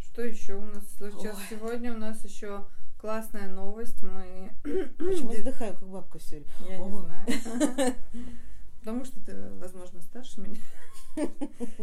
Что 0.00 0.22
еще 0.22 0.54
у 0.54 0.62
нас 0.62 0.84
случилось? 0.98 1.36
Ой. 1.38 1.56
Сегодня 1.56 1.94
у 1.94 1.98
нас 1.98 2.24
еще 2.24 2.64
классная 3.00 3.48
новость. 3.48 4.02
Мы... 4.02 4.50
Почему 4.98 5.32
я 5.32 5.38
вздыхаю, 5.38 5.74
как 5.74 5.88
бабка 5.88 6.18
сегодня? 6.18 6.48
Я 6.68 6.82
О. 6.82 6.88
не 6.88 7.38
знаю. 7.38 7.94
Потому 8.86 9.04
что 9.04 9.18
ты, 9.18 9.34
возможно, 9.54 10.00
старше 10.00 10.40
меня. 10.40 10.60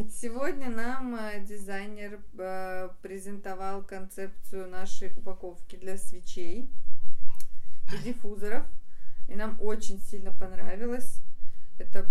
Сегодня 0.09 0.69
нам 0.69 1.13
э, 1.17 1.43
дизайнер 1.43 2.21
э, 2.37 2.89
презентовал 3.01 3.83
концепцию 3.83 4.69
нашей 4.69 5.11
упаковки 5.17 5.75
для 5.75 5.97
свечей 5.97 6.69
и 7.91 7.97
диффузоров. 8.05 8.63
И 9.27 9.35
нам 9.35 9.57
очень 9.59 9.99
сильно 9.99 10.31
понравилось. 10.31 11.19
Это, 11.83 12.07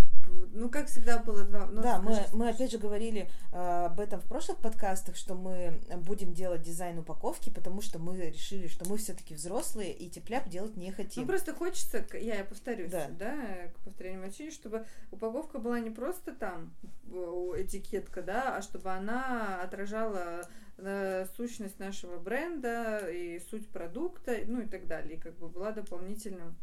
ну, 0.53 0.69
как 0.69 0.87
всегда 0.87 1.17
было 1.19 1.43
два... 1.43 1.65
Ну, 1.65 1.81
да, 1.81 1.99
мы, 1.99 2.25
мы 2.33 2.49
опять 2.49 2.71
же 2.71 2.77
говорили 2.77 3.29
э, 3.51 3.85
об 3.85 3.99
этом 3.99 4.19
в 4.21 4.25
прошлых 4.25 4.59
подкастах, 4.59 5.15
что 5.15 5.35
мы 5.35 5.81
будем 5.97 6.33
делать 6.33 6.61
дизайн 6.61 6.99
упаковки, 6.99 7.49
потому 7.49 7.81
что 7.81 7.99
мы 7.99 8.29
решили, 8.29 8.67
что 8.67 8.87
мы 8.87 8.97
все-таки 8.97 9.35
взрослые 9.35 9.93
и 9.93 10.09
тепляк 10.09 10.49
делать 10.49 10.77
не 10.77 10.91
хотим. 10.91 11.23
Ну, 11.23 11.27
просто 11.27 11.53
хочется, 11.53 12.05
я, 12.13 12.35
я 12.35 12.45
повторюсь, 12.45 12.91
да, 12.91 13.07
да 13.17 13.35
к 13.73 13.79
повторению 13.83 14.21
мочи, 14.21 14.51
чтобы 14.51 14.85
упаковка 15.11 15.59
была 15.59 15.79
не 15.79 15.89
просто 15.89 16.33
там 16.33 16.73
этикетка, 17.07 18.21
да, 18.21 18.57
а 18.57 18.61
чтобы 18.61 18.91
она 18.91 19.61
отражала 19.61 20.47
э, 20.77 21.25
сущность 21.35 21.79
нашего 21.79 22.19
бренда 22.19 23.09
и 23.09 23.39
суть 23.49 23.67
продукта, 23.69 24.37
ну 24.47 24.61
и 24.61 24.65
так 24.65 24.87
далее, 24.87 25.17
и 25.17 25.19
как 25.19 25.37
бы 25.37 25.49
была 25.49 25.71
дополнительным 25.71 26.55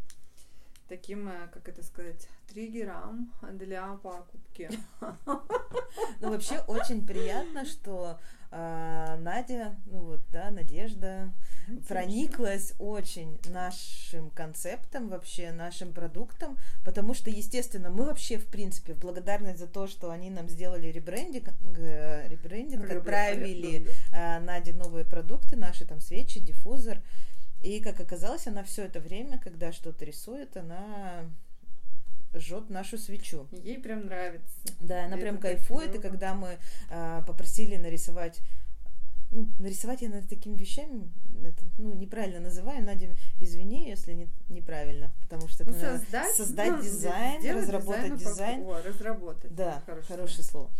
таким, 0.91 1.29
э, 1.29 1.49
как 1.53 1.69
это 1.69 1.83
сказать, 1.83 2.29
триггером 2.49 3.33
для 3.53 3.95
покупки. 4.03 4.69
Ну, 6.21 6.31
вообще 6.31 6.59
очень 6.67 7.07
приятно, 7.07 7.65
что 7.65 8.19
э, 8.51 9.17
Надя, 9.21 9.77
ну 9.87 10.01
вот, 10.01 10.21
да, 10.33 10.51
Надежда, 10.51 11.33
прониклась 11.89 12.75
очень 12.79 13.39
нашим 13.49 14.31
концептом, 14.31 15.09
вообще 15.09 15.53
нашим 15.53 15.93
продуктом, 15.93 16.59
потому 16.85 17.15
что, 17.15 17.31
естественно, 17.31 17.91
мы 17.91 18.05
вообще, 18.05 18.39
в 18.39 18.47
принципе, 18.47 18.95
в 18.95 18.99
благодарность 18.99 19.59
за 19.59 19.67
то, 19.67 19.87
что 19.87 20.11
они 20.11 20.31
нам 20.31 20.49
сделали 20.49 20.89
ребрендинг, 20.89 21.49
э, 21.79 22.29
ребрендинг 22.29 22.91
отправили 22.91 23.87
э, 24.13 24.41
Наде 24.41 24.73
новые 24.73 25.05
продукты, 25.05 25.57
наши 25.57 25.85
там 25.85 26.01
свечи, 26.01 26.41
диффузор, 26.41 26.99
и, 27.63 27.81
как 27.81 28.01
оказалось, 28.01 28.47
она 28.47 28.63
все 28.65 28.85
это 28.85 29.01
время, 29.01 29.39
когда 29.39 29.73
что-то 29.73 30.05
рисует, 30.05 30.57
она 30.57 31.25
жжет 32.35 32.71
нашу 32.71 32.97
свечу. 32.99 33.49
Ей 33.51 33.79
прям 33.79 34.07
нравится. 34.07 34.55
Да, 34.81 35.07
она 35.07 35.17
прям 35.17 35.39
кайфует. 35.39 35.95
И 35.95 35.99
когда 35.99 36.35
мы 36.35 36.59
э, 36.91 37.23
попросили 37.27 37.77
нарисовать 37.77 38.41
ну, 39.31 39.47
нарисовать 39.61 40.03
я 40.03 40.09
над 40.09 40.29
такими 40.29 40.57
вещами, 40.57 41.09
это, 41.45 41.65
ну, 41.79 41.95
неправильно 41.95 42.41
называю, 42.41 42.85
Надя, 42.85 43.15
извини, 43.39 43.89
если 43.89 44.13
не, 44.13 44.29
неправильно, 44.49 45.13
потому 45.23 45.47
что 45.47 45.65
Ну, 45.65 45.71
это 45.71 45.87
надо 45.87 45.99
создать, 45.99 46.35
создать 46.35 46.71
ну, 46.73 46.83
дизайн, 46.83 47.57
разработать 47.57 48.17
дизайн, 48.17 48.17
ну, 48.17 48.17
дизайн. 48.17 48.63
о, 48.65 48.83
разработать. 48.83 49.55
Да, 49.55 49.83
Хорошее 49.87 50.17
хорошее, 50.17 50.45
слово. 50.45 50.71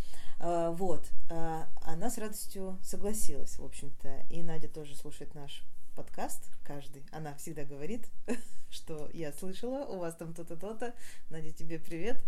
А, 0.41 0.71
вот, 0.73 1.07
а, 1.31 1.69
она 1.83 2.11
с 2.11 2.19
радостью 2.19 2.77
согласилась, 2.83 3.59
в 3.59 3.65
общем-то, 3.65 4.27
и 4.31 4.43
Надя 4.43 4.69
тоже 4.69 4.97
слушает 4.97 5.35
наш 5.35 5.63
подкаст 5.95 6.43
каждый. 6.65 7.05
Она 7.13 7.35
всегда 7.35 7.65
говорит, 7.65 8.07
что 8.71 9.11
я 9.13 9.33
слышала, 9.33 9.85
у 9.85 9.99
вас 9.99 10.15
там 10.17 10.33
то-то, 10.35 10.57
то-то. 10.57 10.95
Надя, 11.29 11.53
тебе 11.53 11.79
привет. 11.87 12.23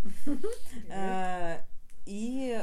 А, 0.91 1.65
И 2.07 2.61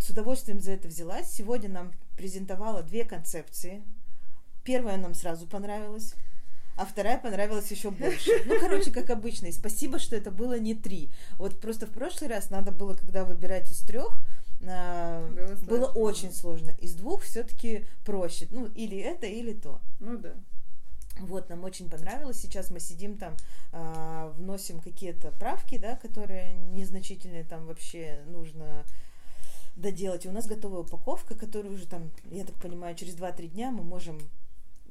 с 0.00 0.10
удовольствием 0.10 0.60
за 0.60 0.72
это 0.72 0.88
взялась. 0.88 1.30
Сегодня 1.30 1.68
нам 1.68 1.92
презентовала 2.16 2.82
две 2.82 3.04
концепции. 3.04 3.82
Первая 4.64 4.96
нам 4.96 5.14
сразу 5.14 5.46
понравилась, 5.46 6.14
а 6.76 6.84
вторая 6.84 7.18
понравилась 7.18 7.70
еще 7.70 7.90
больше. 7.90 8.30
Ну, 8.46 8.60
короче, 8.60 8.90
как 8.90 9.10
обычно. 9.10 9.46
И 9.46 9.52
спасибо, 9.52 9.98
что 9.98 10.14
это 10.14 10.30
было 10.30 10.58
не 10.58 10.74
три. 10.74 11.10
Вот 11.38 11.60
просто 11.60 11.86
в 11.86 11.90
прошлый 11.90 12.30
раз 12.30 12.50
надо 12.50 12.70
было, 12.70 12.94
когда 12.94 13.24
выбирать 13.24 13.70
из 13.72 13.80
трех, 13.80 14.12
Было 14.60 15.56
было 15.66 15.86
сложно. 15.86 16.00
очень 16.00 16.32
сложно. 16.32 16.70
Из 16.80 16.94
двух 16.94 17.22
все-таки 17.22 17.84
проще. 18.04 18.48
Ну, 18.50 18.66
или 18.66 18.98
это, 18.98 19.26
или 19.26 19.52
то. 19.54 19.80
Ну 20.00 20.18
да. 20.18 20.34
Вот, 21.20 21.48
нам 21.48 21.64
очень 21.64 21.90
понравилось. 21.90 22.40
Сейчас 22.40 22.70
мы 22.70 22.78
сидим 22.80 23.16
там, 23.18 23.36
а, 23.72 24.28
вносим 24.36 24.80
какие-то 24.80 25.32
правки, 25.32 25.76
да, 25.78 25.96
которые 25.96 26.54
незначительные, 26.54 27.44
там 27.44 27.66
вообще 27.66 28.20
нужно 28.26 28.84
доделать. 29.76 30.24
И 30.24 30.28
у 30.28 30.32
нас 30.32 30.46
готовая 30.46 30.80
упаковка, 30.80 31.34
которую 31.34 31.74
уже 31.74 31.86
там, 31.86 32.10
я 32.30 32.44
так 32.44 32.54
понимаю, 32.56 32.94
через 32.96 33.16
2-3 33.16 33.48
дня 33.48 33.70
мы 33.70 33.82
можем 33.82 34.18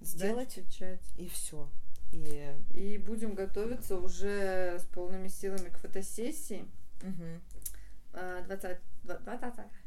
сделать, 0.01 0.51
Сдать, 0.51 0.65
печать. 0.65 1.01
и 1.17 1.27
все. 1.27 1.67
И 2.11 2.53
И 2.73 2.97
будем 2.97 3.33
готовиться 3.33 3.97
уже 3.97 4.79
с 4.79 4.83
полными 4.93 5.27
силами 5.29 5.69
к 5.69 5.77
фотосессии. 5.77 6.65
А, 8.13 8.41
20, 8.43 8.61
20, 8.61 8.79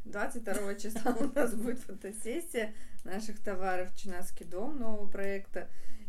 22 0.04 0.74
числа 0.74 1.16
у 1.18 1.32
нас 1.34 1.54
будет 1.54 1.80
фотосессия 1.80 2.74
наших 3.04 3.40
товаров 3.40 3.94
Чинаский 3.96 4.46
дом 4.46 4.78
нового 4.78 5.08
проекта. 5.08 5.68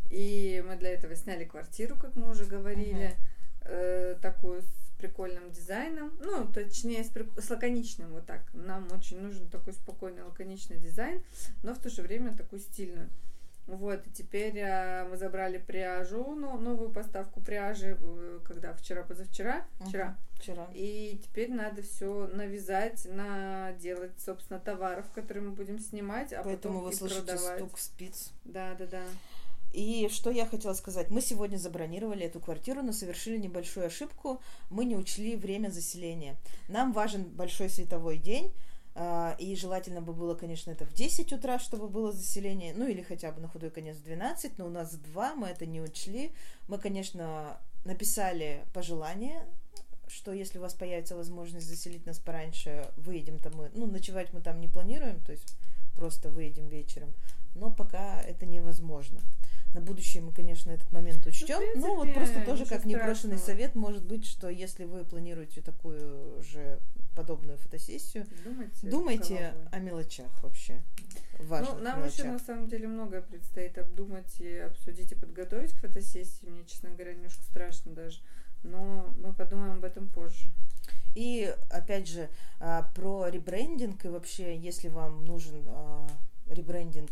И 0.09 0.63
мы 0.67 0.75
для 0.75 0.89
этого 0.91 1.15
сняли 1.15 1.45
квартиру, 1.45 1.95
как 1.95 2.15
мы 2.15 2.29
уже 2.29 2.45
говорили, 2.45 3.15
э, 3.63 4.17
такую 4.21 4.61
с 4.61 4.91
прикольным 4.97 5.51
дизайном. 5.51 6.11
Ну, 6.21 6.45
точнее, 6.51 7.03
с, 7.03 7.09
прик- 7.09 7.39
с 7.39 7.49
лаконичным 7.49 8.11
вот 8.11 8.25
так. 8.25 8.41
Нам 8.53 8.87
очень 8.91 9.19
нужен 9.19 9.49
такой 9.49 9.73
спокойный, 9.73 10.23
лаконичный 10.23 10.77
дизайн, 10.77 11.23
но 11.63 11.73
в 11.73 11.79
то 11.79 11.89
же 11.89 12.01
время 12.01 12.35
такой 12.35 12.59
стильный. 12.59 13.07
Вот, 13.67 14.05
и 14.05 14.09
теперь 14.11 14.59
а, 14.59 15.07
мы 15.09 15.17
забрали 15.17 15.57
пряжу, 15.57 16.35
ну, 16.35 16.57
новую 16.57 16.89
поставку 16.89 17.41
пряжи, 17.41 17.97
э, 17.99 18.39
когда 18.43 18.73
вчера, 18.73 19.03
позавчера, 19.03 19.65
вчера. 19.79 20.07
Мгм. 20.07 20.17
Вчера. 20.35 20.67
И 20.73 21.21
теперь 21.23 21.51
надо 21.51 21.83
все 21.83 22.27
навязать, 22.33 23.05
наделать, 23.05 24.19
собственно, 24.19 24.59
товаров, 24.59 25.05
которые 25.13 25.43
мы 25.43 25.51
будем 25.51 25.79
снимать, 25.79 26.33
а 26.33 26.41
Поэтому 26.43 26.79
потом 26.79 26.83
вы 26.83 26.91
и 26.91 26.95
слышите 26.95 27.21
продавать. 27.21 27.59
стук 27.59 27.79
спиц. 27.79 28.31
Да, 28.43 28.75
да, 28.77 28.87
да. 28.87 29.03
И 29.73 30.09
что 30.11 30.31
я 30.31 30.45
хотела 30.45 30.73
сказать. 30.73 31.09
Мы 31.09 31.21
сегодня 31.21 31.57
забронировали 31.57 32.25
эту 32.25 32.39
квартиру, 32.39 32.81
но 32.81 32.91
совершили 32.91 33.37
небольшую 33.37 33.85
ошибку. 33.85 34.41
Мы 34.69 34.83
не 34.85 34.97
учли 34.97 35.35
время 35.35 35.69
заселения. 35.69 36.35
Нам 36.67 36.91
важен 36.91 37.23
большой 37.23 37.69
световой 37.69 38.17
день. 38.17 38.51
А, 38.95 39.35
И 39.39 39.55
желательно 39.55 40.01
бы 40.01 40.13
было, 40.13 40.35
конечно, 40.35 40.71
это 40.71 40.85
в 40.85 40.93
10 40.93 41.33
утра, 41.33 41.59
чтобы 41.59 41.87
было 41.87 42.11
заселение. 42.11 42.73
Ну 42.75 42.87
или 42.87 43.01
хотя 43.01 43.31
бы 43.31 43.41
на 43.41 43.47
худой 43.47 43.69
конец 43.69 43.97
в 43.97 44.03
12. 44.03 44.57
Но 44.57 44.67
у 44.67 44.69
нас 44.69 44.93
2, 44.95 45.35
мы 45.35 45.47
это 45.47 45.65
не 45.65 45.81
учли. 45.81 46.31
Мы, 46.67 46.77
конечно, 46.77 47.57
написали 47.85 48.63
пожелание 48.73 49.45
что 50.11 50.33
если 50.33 50.57
у 50.57 50.61
вас 50.61 50.73
появится 50.73 51.15
возможность 51.15 51.67
заселить 51.67 52.05
нас 52.05 52.19
пораньше, 52.19 52.85
выедем 52.97 53.39
там 53.39 53.53
мы. 53.55 53.71
Ну, 53.73 53.87
ночевать 53.87 54.33
мы 54.33 54.41
там 54.41 54.59
не 54.59 54.67
планируем, 54.67 55.21
то 55.21 55.31
есть 55.31 55.55
просто 55.95 56.29
выедем 56.29 56.67
вечером. 56.67 57.13
Но 57.55 57.71
пока 57.71 58.21
это 58.21 58.45
невозможно. 58.45 59.21
На 59.73 59.79
будущее 59.79 60.21
мы, 60.21 60.33
конечно, 60.33 60.71
этот 60.71 60.91
момент 60.91 61.25
учтем. 61.25 61.57
принципе, 61.57 61.79
Ну, 61.79 61.95
вот 61.95 62.13
просто 62.13 62.43
тоже 62.43 62.65
как 62.65 62.83
непрошенный 62.83 63.37
страшного. 63.37 63.57
совет 63.57 63.75
может 63.75 64.03
быть, 64.03 64.25
что 64.25 64.49
если 64.49 64.83
вы 64.83 65.05
планируете 65.05 65.61
такую 65.61 66.43
же 66.43 66.79
подобную 67.15 67.57
фотосессию, 67.57 68.25
Думайте. 68.43 68.87
думайте 68.89 69.53
о 69.71 69.79
мелочах 69.79 70.31
вообще. 70.43 70.81
Важных 71.39 71.77
Ну, 71.77 71.83
нам 71.83 72.05
еще 72.05 72.23
мелочах. 72.23 72.25
на 72.27 72.39
самом 72.39 72.67
деле 72.69 72.87
многое 72.87 73.21
предстоит 73.21 73.77
обдумать 73.77 74.39
и 74.39 74.57
обсудить 74.57 75.11
и 75.11 75.15
подготовить 75.15 75.73
к 75.73 75.79
фотосессии. 75.79 76.45
Мне, 76.45 76.63
честно 76.65 76.89
говоря, 76.89 77.13
немножко 77.13 77.43
страшно 77.43 77.93
даже. 77.93 78.19
Но 78.63 79.13
мы 79.17 79.33
подумаем 79.33 79.77
об 79.77 79.83
этом 79.83 80.07
позже. 80.07 80.49
И 81.15 81.53
опять 81.69 82.07
же, 82.07 82.29
а, 82.59 82.83
про 82.95 83.27
ребрендинг 83.27 84.05
и 84.05 84.07
вообще, 84.07 84.57
если 84.57 84.87
вам 84.87 85.25
нужен 85.25 85.63
а, 85.67 86.07
ребрендинг, 86.47 87.09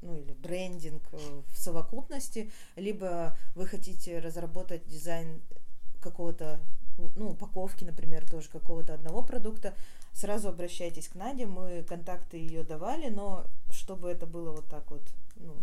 ну 0.00 0.16
или 0.16 0.32
брендинг 0.32 1.02
в 1.12 1.56
совокупности, 1.56 2.50
либо 2.74 3.36
вы 3.54 3.66
хотите 3.66 4.18
разработать 4.18 4.84
дизайн 4.86 5.40
какого-то, 6.00 6.58
ну, 7.16 7.30
упаковки, 7.30 7.84
например, 7.84 8.28
тоже 8.28 8.48
какого-то 8.48 8.94
одного 8.94 9.22
продукта, 9.22 9.74
сразу 10.12 10.48
обращайтесь 10.48 11.08
к 11.08 11.14
Наде, 11.14 11.46
мы 11.46 11.82
контакты 11.88 12.36
ее 12.36 12.62
давали, 12.64 13.08
но 13.08 13.46
чтобы 13.70 14.08
это 14.08 14.26
было 14.26 14.50
вот 14.52 14.66
так 14.68 14.90
вот, 14.90 15.02
ну, 15.36 15.54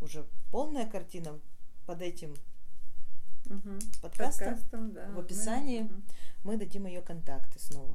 уже 0.00 0.26
полная 0.50 0.86
картина 0.86 1.38
под 1.86 2.02
этим 2.02 2.34
Угу. 3.46 3.78
подкастом, 4.02 4.48
Подкастом, 4.54 4.92
да. 4.92 5.06
в 5.08 5.14
мы- 5.14 5.20
описании. 5.20 5.82
Мгм. 5.82 6.02
мы 6.44 6.56
дадим 6.56 6.86
ее 6.86 7.00
контакты 7.00 7.58
снова. 7.60 7.94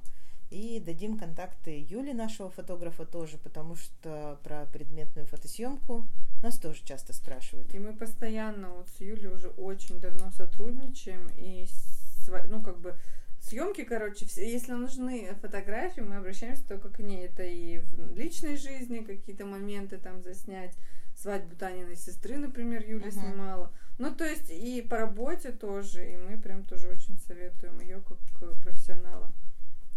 И 0.49 0.79
дадим 0.81 1.17
контакты 1.17 1.85
Юли, 1.89 2.13
нашего 2.13 2.49
фотографа, 2.49 3.05
тоже, 3.05 3.37
потому 3.37 3.75
что 3.75 4.37
про 4.43 4.65
предметную 4.65 5.25
фотосъемку 5.27 6.05
нас 6.41 6.57
тоже 6.59 6.81
часто 6.83 7.13
спрашивают. 7.13 7.73
И 7.73 7.79
мы 7.79 7.93
постоянно 7.93 8.69
вот 8.71 8.89
с 8.89 8.99
Юлей 9.01 9.27
уже 9.27 9.47
очень 9.49 9.99
давно 10.01 10.29
сотрудничаем. 10.31 11.29
И, 11.37 11.67
ну, 12.61 12.65
как 12.65 12.79
бы, 12.79 12.95
съемки, 13.41 13.83
короче, 13.83 14.25
все, 14.25 14.49
если 14.49 14.73
нужны 14.73 15.33
фотографии, 15.41 16.01
мы 16.01 16.17
обращаемся 16.17 16.63
только 16.67 16.89
к 16.89 16.99
ней. 16.99 17.25
Это 17.25 17.43
и 17.43 17.79
в 17.79 18.15
личной 18.15 18.55
жизни 18.57 18.99
какие-то 18.99 19.45
моменты 19.45 19.97
там 19.97 20.21
заснять. 20.21 20.75
Свадьбу 21.15 21.55
Таниной 21.55 21.97
сестры, 21.97 22.37
например, 22.37 22.83
Юля 22.87 23.07
Мгм. 23.07 23.11
снимала. 23.11 23.71
Ну, 23.99 24.15
то 24.15 24.23
есть 24.25 24.49
и 24.49 24.81
по 24.81 24.97
работе 24.97 25.51
тоже. 25.51 26.09
И 26.09 26.15
мы 26.15 26.37
прям 26.39 26.63
тоже 26.63 26.87
очень 26.87 27.17
советуем 27.27 27.79
ее 27.79 28.01
как 28.01 28.17
профессионала. 28.61 29.31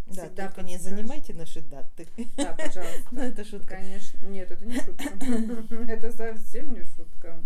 Да, 0.06 0.24
Всегда 0.24 0.48
только 0.48 0.62
не 0.62 0.76
занимайте 0.76 1.32
наши 1.32 1.62
даты. 1.62 2.06
Да, 2.36 2.52
пожалуйста. 2.58 3.08
Ну, 3.12 3.22
это 3.22 3.44
шутка. 3.44 3.76
Конечно. 3.76 4.26
Нет, 4.26 4.50
это 4.50 4.66
не 4.66 4.74
шутка. 4.80 5.04
Это 5.88 6.12
совсем 6.12 6.74
не 6.74 6.82
шутка. 6.82 7.42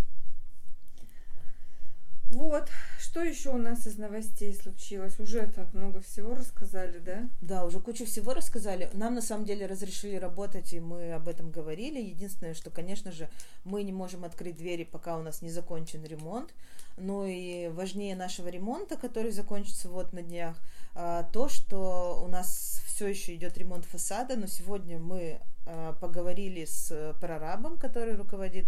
Вот, 2.31 2.69
что 3.01 3.23
еще 3.23 3.51
у 3.51 3.57
нас 3.57 3.87
из 3.87 3.97
новостей 3.97 4.55
случилось? 4.55 5.19
Уже 5.19 5.47
так 5.47 5.73
много 5.73 6.01
всего 6.01 6.35
рассказали, 6.35 6.99
да? 6.99 7.29
Да, 7.41 7.65
уже 7.65 7.81
кучу 7.81 8.05
всего 8.05 8.35
рассказали. 8.35 8.91
Нам 8.93 9.15
на 9.15 9.23
самом 9.23 9.47
деле 9.47 9.65
разрешили 9.65 10.17
работать, 10.17 10.75
и 10.75 10.81
мы 10.81 11.13
об 11.13 11.27
этом 11.27 11.51
говорили. 11.51 12.01
Единственное, 12.01 12.53
что, 12.53 12.71
конечно 12.71 13.13
же, 13.13 13.31
мы 13.65 13.83
не 13.83 13.93
можем 13.93 14.25
открыть 14.25 14.57
двери, 14.57 14.85
пока 14.85 15.17
у 15.17 15.23
нас 15.23 15.41
не 15.41 15.51
закончен 15.51 16.05
ремонт. 16.05 16.53
Ну 16.99 17.25
и 17.25 17.69
важнее 17.69 18.15
нашего 18.15 18.49
ремонта, 18.49 18.97
который 18.97 19.31
закончится 19.31 19.89
вот 19.89 20.13
на 20.13 20.23
днях, 20.23 20.57
а, 20.95 21.23
то, 21.33 21.49
что 21.49 22.23
у 22.23 22.29
нас 22.29 22.83
все 22.87 23.07
еще 23.07 23.35
идет 23.37 23.57
ремонт 23.57 23.87
фасада, 23.87 24.37
но 24.37 24.47
сегодня 24.47 24.99
мы 24.99 25.41
а, 25.65 25.95
поговорили 25.95 26.67
с 26.67 27.15
прорабом, 27.21 27.79
который 27.79 28.17
руководит 28.17 28.67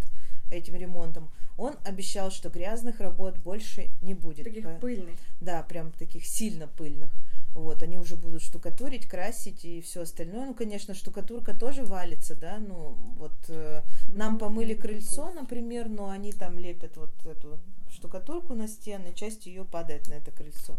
этим 0.50 0.74
ремонтом. 0.74 1.30
Он 1.56 1.74
обещал, 1.84 2.30
что 2.30 2.48
грязных 2.48 3.00
работ 3.00 3.38
больше 3.38 3.88
не 4.02 4.14
будет. 4.14 4.44
Таких 4.44 4.64
По- 4.64 4.74
пыльных. 4.80 5.18
да, 5.40 5.62
прям 5.62 5.92
таких 5.92 6.26
сильно 6.26 6.66
пыльных. 6.66 7.10
Вот, 7.54 7.82
они 7.82 7.98
уже 7.98 8.14
будут 8.16 8.42
штукатурить, 8.42 9.08
красить 9.08 9.64
и 9.64 9.80
все 9.80 10.02
остальное. 10.02 10.46
Ну, 10.46 10.54
конечно, 10.54 10.94
штукатурка 10.94 11.52
тоже 11.52 11.84
валится, 11.84 12.36
да, 12.36 12.58
ну, 12.58 12.96
вот 13.16 13.32
э, 13.48 13.82
нам 14.08 14.38
помыли 14.38 14.74
крыльцо, 14.74 15.32
например, 15.32 15.88
но 15.88 16.10
они 16.10 16.32
там 16.32 16.58
лепят 16.58 16.96
вот 16.96 17.12
эту 17.26 17.58
штукатурку 17.90 18.54
на 18.54 18.68
стены, 18.68 19.12
часть 19.14 19.46
ее 19.46 19.64
падает 19.64 20.06
на 20.06 20.14
это 20.14 20.30
крыльцо. 20.30 20.76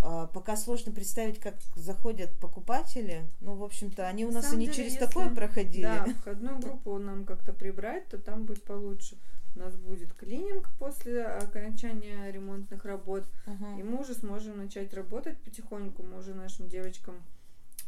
А, 0.00 0.26
Пока 0.26 0.56
сложно 0.56 0.92
представить, 0.92 1.40
как 1.40 1.54
заходят 1.74 2.30
покупатели. 2.38 3.26
Ну, 3.40 3.54
в 3.54 3.64
общем-то, 3.64 4.06
они 4.06 4.24
у 4.24 4.28
На 4.28 4.34
нас 4.34 4.52
и 4.52 4.56
не 4.56 4.66
деле, 4.66 4.76
через 4.76 4.96
такое 4.96 5.34
проходили. 5.34 5.82
Да, 5.82 6.06
входную 6.20 6.58
группу 6.60 6.98
нам 6.98 7.24
как-то 7.24 7.52
прибрать, 7.52 8.08
то 8.08 8.18
там 8.18 8.44
будет 8.44 8.62
получше. 8.64 9.16
У 9.54 9.58
нас 9.58 9.74
будет 9.74 10.12
клининг 10.12 10.68
после 10.78 11.24
окончания 11.24 12.30
ремонтных 12.30 12.84
работ. 12.84 13.24
Мгм. 13.46 13.78
И 13.78 13.82
мы 13.82 14.00
уже 14.00 14.12
сможем 14.14 14.58
начать 14.58 14.92
работать 14.92 15.38
потихоньку. 15.38 16.02
Мы 16.02 16.18
уже 16.18 16.34
нашим 16.34 16.68
девочкам 16.68 17.22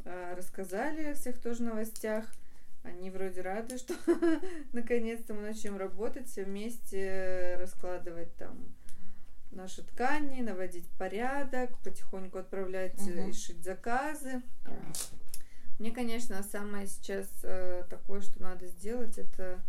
э, 0.05 0.35
рассказали 0.35 1.05
о 1.05 1.15
всех 1.15 1.39
тоже 1.39 1.63
новостях. 1.63 2.25
Они 2.85 3.11
вроде 3.11 3.43
рады, 3.43 3.77
что 3.77 3.95
наконец-то 4.73 5.35
мы 5.35 5.43
начнем 5.43 5.77
работать 5.77 6.29
все 6.29 6.45
вместе, 6.45 7.57
раскладывать 7.61 8.35
там 8.37 8.57
наши 9.59 9.83
ткани, 9.83 10.41
наводить 10.41 10.89
порядок, 10.99 11.77
потихоньку 11.85 12.39
отправлять 12.39 12.99
Мгм. 13.01 13.29
и 13.29 13.33
шить 13.33 13.63
заказы. 13.63 14.43
Мне, 15.79 15.91
конечно, 15.93 16.43
самое 16.43 16.87
сейчас 16.87 17.29
э, 17.43 17.85
такое, 17.91 18.21
что 18.21 18.43
надо 18.43 18.67
сделать, 18.67 19.19
это 19.19 19.61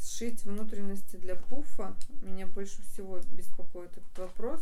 сшить 0.00 0.44
внутренности 0.44 1.16
для 1.16 1.34
пуфа. 1.34 1.94
Меня 2.22 2.46
больше 2.46 2.80
всего 2.82 3.18
беспокоит 3.32 3.90
этот 3.92 4.18
вопрос. 4.18 4.60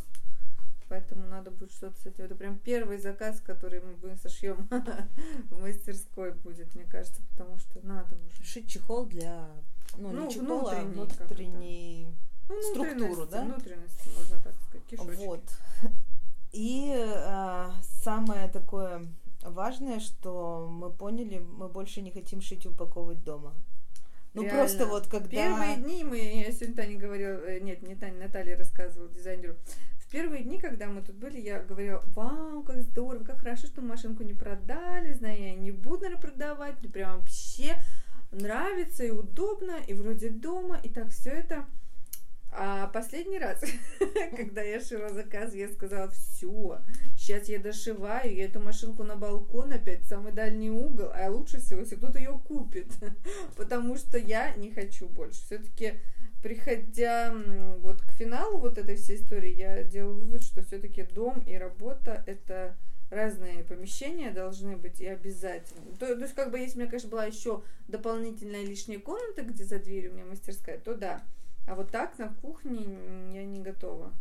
Поэтому 0.88 1.26
надо 1.26 1.50
будет 1.50 1.72
что-то 1.72 2.00
с 2.00 2.06
этим. 2.06 2.24
Это 2.24 2.36
прям 2.36 2.58
первый 2.58 2.98
заказ, 2.98 3.40
который 3.40 3.80
мы 3.80 3.94
будем 3.94 4.16
сошьем 4.18 4.68
в 5.50 5.60
мастерской 5.60 6.32
будет, 6.32 6.72
мне 6.76 6.84
кажется, 6.84 7.20
потому 7.32 7.58
что 7.58 7.84
надо 7.84 8.14
уже. 8.16 8.44
Шить 8.44 8.70
чехол 8.70 9.06
для, 9.06 9.48
ну, 9.98 10.10
Ну, 10.12 10.26
не 10.26 10.32
чехол, 10.34 10.68
а 10.68 10.74
внутренний 10.82 11.02
это. 11.02 11.24
внутренний 11.24 12.08
Ну, 12.48 12.62
Структуру, 12.62 13.26
да? 13.26 13.42
Внутренности, 13.44 14.08
можно 14.16 14.40
так 14.42 14.54
сказать, 14.60 14.86
кишочки. 14.86 15.24
Вот. 15.24 15.42
И 16.52 16.92
а, 16.94 17.74
самое 18.02 18.48
такое 18.48 19.06
важное, 19.42 20.00
что 20.00 20.68
мы 20.70 20.90
поняли, 20.90 21.38
мы 21.38 21.68
больше 21.68 22.00
не 22.02 22.10
хотим 22.10 22.40
шить 22.40 22.64
и 22.64 22.68
упаковывать 22.68 23.22
дома. 23.24 23.54
Ну 24.34 24.42
Реально. 24.42 24.58
просто 24.58 24.86
вот 24.86 25.06
когда... 25.06 25.28
Первые 25.28 25.76
дни 25.76 26.04
мы, 26.04 26.18
я 26.18 26.52
сегодня 26.52 26.76
Таня 26.76 26.98
говорила, 26.98 27.40
э, 27.46 27.60
нет, 27.60 27.82
не 27.82 27.94
Таня, 27.94 28.18
Наталья 28.18 28.56
рассказывала 28.58 29.08
дизайнеру. 29.08 29.54
В 29.98 30.10
первые 30.10 30.44
дни, 30.44 30.58
когда 30.60 30.88
мы 30.88 31.02
тут 31.02 31.16
были, 31.16 31.40
я 31.40 31.60
говорила, 31.60 32.02
вау, 32.08 32.62
как 32.62 32.82
здорово, 32.82 33.24
как 33.24 33.40
хорошо, 33.40 33.66
что 33.66 33.80
машинку 33.80 34.22
не 34.24 34.34
продали, 34.34 35.14
знаю, 35.14 35.40
я 35.40 35.54
не 35.54 35.70
буду, 35.70 36.02
наверное, 36.02 36.22
продавать, 36.22 36.80
мне 36.80 36.90
прям 36.90 37.18
вообще 37.18 37.76
нравится 38.30 39.04
и 39.04 39.10
удобно, 39.10 39.78
и 39.86 39.94
вроде 39.94 40.28
дома, 40.28 40.78
и 40.82 40.90
так 40.90 41.08
все 41.10 41.30
это. 41.30 41.66
А 42.58 42.86
последний 42.86 43.38
раз, 43.38 43.62
когда 44.36 44.62
я 44.62 44.80
шила 44.80 45.10
заказ, 45.10 45.52
я 45.52 45.68
сказала, 45.68 46.08
все, 46.08 46.80
сейчас 47.14 47.50
я 47.50 47.58
дошиваю, 47.58 48.34
я 48.34 48.46
эту 48.46 48.60
машинку 48.60 49.02
на 49.02 49.14
балкон 49.14 49.72
опять, 49.72 50.00
в 50.00 50.08
самый 50.08 50.32
дальний 50.32 50.70
угол, 50.70 51.10
а 51.14 51.30
лучше 51.30 51.60
всего, 51.60 51.80
если 51.80 51.96
кто-то 51.96 52.18
ее 52.18 52.40
купит, 52.48 52.86
потому 53.56 53.98
что 53.98 54.16
я 54.16 54.54
не 54.56 54.70
хочу 54.70 55.06
больше. 55.06 55.38
Все-таки, 55.44 56.00
приходя 56.42 57.34
вот 57.80 58.00
к 58.00 58.12
финалу 58.12 58.56
вот 58.56 58.78
этой 58.78 58.96
всей 58.96 59.16
истории, 59.16 59.52
я 59.52 59.82
делаю 59.82 60.14
вывод, 60.14 60.42
что 60.42 60.62
все-таки 60.62 61.02
дом 61.02 61.40
и 61.40 61.56
работа 61.56 62.24
это 62.26 62.74
разные 63.10 63.64
помещения 63.64 64.30
должны 64.30 64.78
быть 64.78 65.00
и 65.02 65.06
обязательно. 65.06 65.94
То, 65.98 66.16
то 66.16 66.22
есть, 66.22 66.34
как 66.34 66.50
бы, 66.50 66.58
если 66.58 66.76
у 66.76 66.80
меня, 66.80 66.90
конечно, 66.90 67.10
была 67.10 67.26
еще 67.26 67.62
дополнительная 67.86 68.64
лишняя 68.64 68.98
комната, 68.98 69.42
где 69.42 69.62
за 69.62 69.78
дверью 69.78 70.12
у 70.12 70.14
меня 70.14 70.24
мастерская, 70.24 70.78
то 70.78 70.94
да. 70.94 71.22
А 71.66 71.74
вот 71.74 71.90
так 71.90 72.18
на 72.18 72.28
кухне 72.28 73.34
я 73.34 73.44
не 73.44 73.60
готова. 73.60 74.12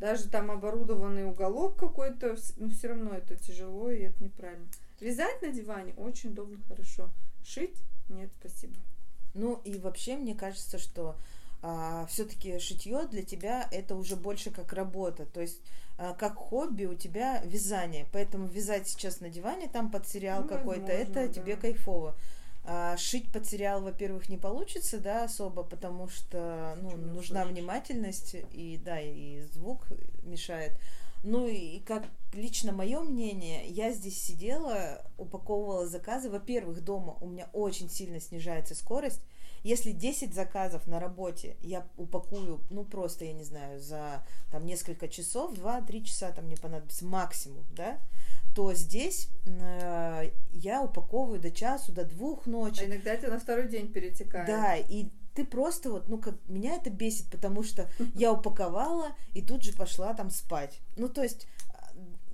Даже 0.00 0.28
там 0.28 0.50
оборудованный 0.50 1.24
уголок 1.26 1.76
какой-то, 1.76 2.32
вс- 2.34 2.54
ну 2.56 2.70
все 2.70 2.88
равно 2.88 3.14
это 3.14 3.36
тяжело 3.36 3.90
и 3.90 4.00
это 4.02 4.22
неправильно. 4.22 4.66
Вязать 5.00 5.40
на 5.42 5.48
диване 5.50 5.94
очень 5.96 6.30
удобно, 6.30 6.58
хорошо. 6.68 7.10
Шить? 7.44 7.76
Нет, 8.08 8.30
спасибо. 8.40 8.74
Ну 9.34 9.60
и 9.64 9.78
вообще 9.78 10.16
мне 10.16 10.34
кажется, 10.34 10.78
что 10.78 11.16
все-таки 12.08 12.58
шитье 12.60 13.06
для 13.10 13.22
тебя 13.24 13.68
это 13.72 13.96
уже 13.96 14.14
больше 14.14 14.50
как 14.52 14.72
работа, 14.72 15.26
то 15.26 15.40
есть 15.40 15.60
а, 15.98 16.14
как 16.14 16.36
хобби 16.36 16.84
у 16.84 16.94
тебя 16.94 17.42
вязание, 17.44 18.06
поэтому 18.12 18.46
вязать 18.46 18.86
сейчас 18.88 19.20
на 19.20 19.28
диване 19.28 19.66
там 19.66 19.90
под 19.90 20.06
сериал 20.06 20.42
Ну, 20.42 20.48
какой-то, 20.48 20.92
это 20.92 21.14
возможно, 21.22 21.34
тебе 21.34 21.54
да. 21.56 21.60
кайфово. 21.62 22.14
А, 22.70 22.98
шить 22.98 23.32
под 23.32 23.46
сериал, 23.46 23.80
во-первых, 23.80 24.28
не 24.28 24.36
получится, 24.36 24.98
да, 24.98 25.24
особо, 25.24 25.62
потому 25.62 26.06
что 26.08 26.76
ну, 26.82 26.90
Почему 26.90 27.14
нужна 27.14 27.44
слышишь? 27.44 27.56
внимательность 27.56 28.36
и 28.52 28.78
да, 28.84 29.00
и 29.00 29.40
звук 29.54 29.86
мешает. 30.22 30.72
Ну 31.24 31.46
и 31.46 31.80
как 31.80 32.04
лично 32.34 32.72
мое 32.72 33.00
мнение, 33.00 33.66
я 33.68 33.90
здесь 33.92 34.22
сидела, 34.22 35.02
упаковывала 35.16 35.86
заказы. 35.86 36.28
Во-первых, 36.28 36.84
дома 36.84 37.16
у 37.22 37.26
меня 37.28 37.48
очень 37.54 37.88
сильно 37.88 38.20
снижается 38.20 38.74
скорость. 38.74 39.22
Если 39.62 39.92
10 39.92 40.34
заказов 40.34 40.86
на 40.86 41.00
работе 41.00 41.56
я 41.60 41.86
упакую, 41.96 42.60
ну 42.70 42.84
просто, 42.84 43.24
я 43.24 43.32
не 43.32 43.44
знаю, 43.44 43.80
за 43.80 44.24
там 44.50 44.64
несколько 44.66 45.08
часов, 45.08 45.54
2-3 45.54 46.04
часа 46.04 46.32
там 46.32 46.46
мне 46.46 46.56
понадобится 46.56 47.04
максимум, 47.04 47.64
да, 47.70 47.98
то 48.54 48.72
здесь 48.74 49.28
э, 49.46 50.30
я 50.52 50.82
упаковываю 50.82 51.40
до 51.40 51.50
часу, 51.50 51.92
до 51.92 52.04
двух 52.04 52.46
ночи. 52.46 52.80
А 52.80 52.86
иногда 52.86 53.12
это 53.12 53.28
на 53.28 53.38
второй 53.38 53.68
день 53.68 53.92
перетекает. 53.92 54.46
Да, 54.46 54.76
и 54.76 55.10
ты 55.34 55.44
просто 55.44 55.92
вот, 55.92 56.08
ну, 56.08 56.18
как 56.18 56.34
меня 56.48 56.74
это 56.74 56.90
бесит, 56.90 57.30
потому 57.30 57.62
что 57.62 57.88
я 58.14 58.32
упаковала 58.32 59.12
и 59.34 59.42
тут 59.42 59.62
же 59.62 59.72
пошла 59.72 60.12
там 60.12 60.30
спать. 60.30 60.80
Ну, 60.96 61.08
то 61.08 61.22
есть 61.22 61.46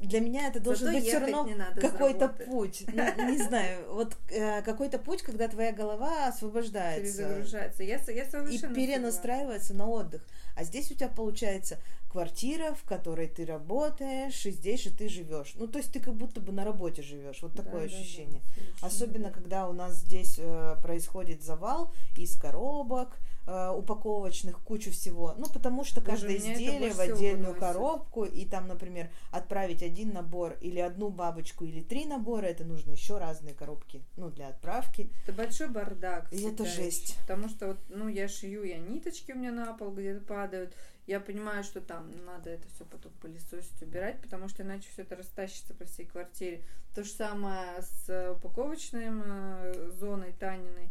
для 0.07 0.21
меня 0.21 0.49
это 0.49 0.61
должен 0.61 0.87
Зато 0.87 0.99
быть 0.99 1.07
все 1.07 1.19
равно 1.19 1.47
не 1.47 1.81
какой-то 1.81 2.29
путь. 2.29 2.85
Ну, 2.87 3.31
не 3.31 3.38
знаю, 3.38 3.93
вот 3.93 4.17
э, 4.31 4.62
какой-то 4.62 4.99
путь, 4.99 5.23
когда 5.23 5.49
твоя 5.49 5.73
голова 5.73 6.29
освобождается 6.29 7.23
Перезагружается. 7.23 7.83
Я, 7.83 7.97
я 7.97 8.25
и 8.25 8.27
совершенно 8.27 8.75
перенастраивается 8.75 9.75
на 9.75 9.87
отдых. 9.88 10.23
А 10.57 10.64
здесь 10.64 10.90
у 10.90 10.95
тебя 10.95 11.09
получается 11.09 11.79
квартира, 12.14 12.75
в 12.75 12.85
которой 12.85 13.27
ты 13.27 13.45
работаешь, 13.45 14.47
и 14.47 14.51
здесь 14.53 14.85
же 14.85 14.90
ты 14.90 15.09
живешь. 15.09 15.55
Ну, 15.57 15.67
то 15.67 15.79
есть 15.79 15.93
ты 15.93 15.99
как 15.99 16.14
будто 16.14 16.40
бы 16.40 16.53
на 16.53 16.64
работе 16.64 17.03
живешь. 17.03 17.43
Вот 17.43 17.55
такое 17.55 17.73
Да, 17.73 17.88
да, 17.88 17.88
да, 17.88 18.01
ощущение. 18.01 18.40
совершенно 18.40 18.87
Особенно, 18.87 19.31
когда 19.31 19.69
у 19.69 19.73
нас 19.73 19.97
здесь 19.97 20.37
э, 20.38 20.77
происходит 20.81 21.43
завал 21.43 21.93
из 22.17 22.37
коробок 22.37 23.19
э, 23.46 23.70
упаковочных, 23.70 24.61
кучу 24.61 24.90
всего. 24.90 25.35
Ну, 25.38 25.46
потому 25.52 25.85
что 25.85 26.00
Боже, 26.00 26.11
каждое 26.12 26.37
изделие 26.37 26.92
в 26.92 27.00
отдельную 27.00 27.54
коробку, 27.54 28.24
и 28.24 28.44
там, 28.44 28.68
например, 28.68 29.11
отправить 29.30 29.83
один 29.83 30.12
набор 30.12 30.57
или 30.61 30.80
одну 30.80 31.11
бабочку 31.11 31.64
или 31.64 31.80
три 31.80 32.07
набора, 32.07 32.46
это 32.46 32.64
нужно 32.64 32.92
еще 32.92 33.18
разные 33.18 33.54
коробки, 33.54 34.02
ну, 34.16 34.30
для 34.30 34.48
отправки. 34.48 35.11
Это 35.24 35.33
большой 35.33 35.68
бардак. 35.68 36.33
И 36.33 36.42
это 36.42 36.64
жесть. 36.64 37.16
Потому 37.22 37.48
что 37.48 37.68
вот, 37.68 37.78
ну, 37.88 38.09
я 38.09 38.28
шью, 38.28 38.64
я 38.64 38.78
ниточки 38.78 39.33
у 39.33 39.37
меня 39.37 39.52
на 39.52 39.72
пол 39.74 39.92
где-то 39.92 40.24
падают. 40.24 40.74
Я 41.07 41.20
понимаю, 41.20 41.64
что 41.64 41.83
там 41.83 42.11
надо 42.24 42.48
это 42.48 42.66
все 42.74 42.85
потом 42.87 43.12
пылесосить, 43.20 43.83
убирать, 43.83 44.20
потому 44.22 44.48
что 44.48 44.62
иначе 44.62 44.88
все 44.90 45.02
это 45.02 45.16
растащится 45.16 45.74
по 45.74 45.85
всей 45.85 46.07
квартире. 46.07 46.62
То 46.94 47.02
же 47.02 47.11
самое 47.11 47.83
с 47.83 48.09
э, 48.09 48.33
упаковочной 48.33 49.09
э, 49.11 49.90
зоной 49.98 50.33
Таниной. 50.33 50.90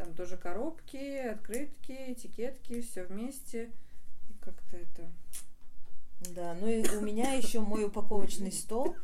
Там 0.00 0.14
тоже 0.14 0.38
коробки, 0.38 1.18
открытки, 1.18 1.92
этикетки, 1.92 2.80
все 2.80 3.04
вместе. 3.04 3.70
И 4.30 4.32
как-то 4.42 4.78
это... 4.78 5.10
Да, 6.30 6.56
ну 6.58 6.68
и 6.68 6.88
у 6.96 7.02
меня 7.02 7.34
еще 7.34 7.60
мой 7.60 7.84
упаковочный 7.84 8.50
стол 8.50 8.96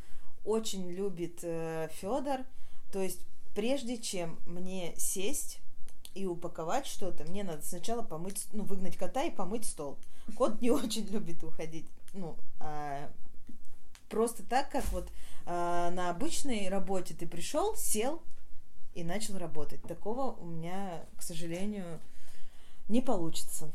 очень 0.46 0.90
любит 0.90 1.40
Федор. 1.40 2.46
То 2.94 3.02
есть, 3.02 3.20
прежде 3.54 3.98
чем 3.98 4.38
мне 4.46 4.94
сесть 4.96 5.58
и 6.14 6.24
упаковать 6.24 6.86
что-то, 6.86 7.24
мне 7.24 7.44
надо 7.44 7.62
сначала 7.62 8.00
помыть, 8.00 8.46
ну, 8.54 8.64
выгнать 8.64 8.96
кота 8.96 9.22
и 9.24 9.30
помыть 9.30 9.66
стол. 9.66 9.98
Кот 10.34 10.62
не 10.62 10.70
очень 10.70 11.04
любит 11.08 11.44
уходить. 11.44 11.86
Ну, 12.14 12.38
а 12.58 13.10
просто 14.08 14.42
так, 14.44 14.70
как 14.70 14.84
вот 14.92 15.10
а, 15.44 15.90
на 15.90 16.08
обычной 16.08 16.70
работе 16.70 17.12
ты 17.12 17.26
пришел, 17.26 17.76
сел 17.76 18.22
и 18.96 19.04
начал 19.04 19.36
работать. 19.36 19.82
Такого 19.82 20.32
у 20.32 20.46
меня, 20.46 21.04
к 21.16 21.22
сожалению, 21.22 22.00
не 22.88 23.02
получится. 23.02 23.70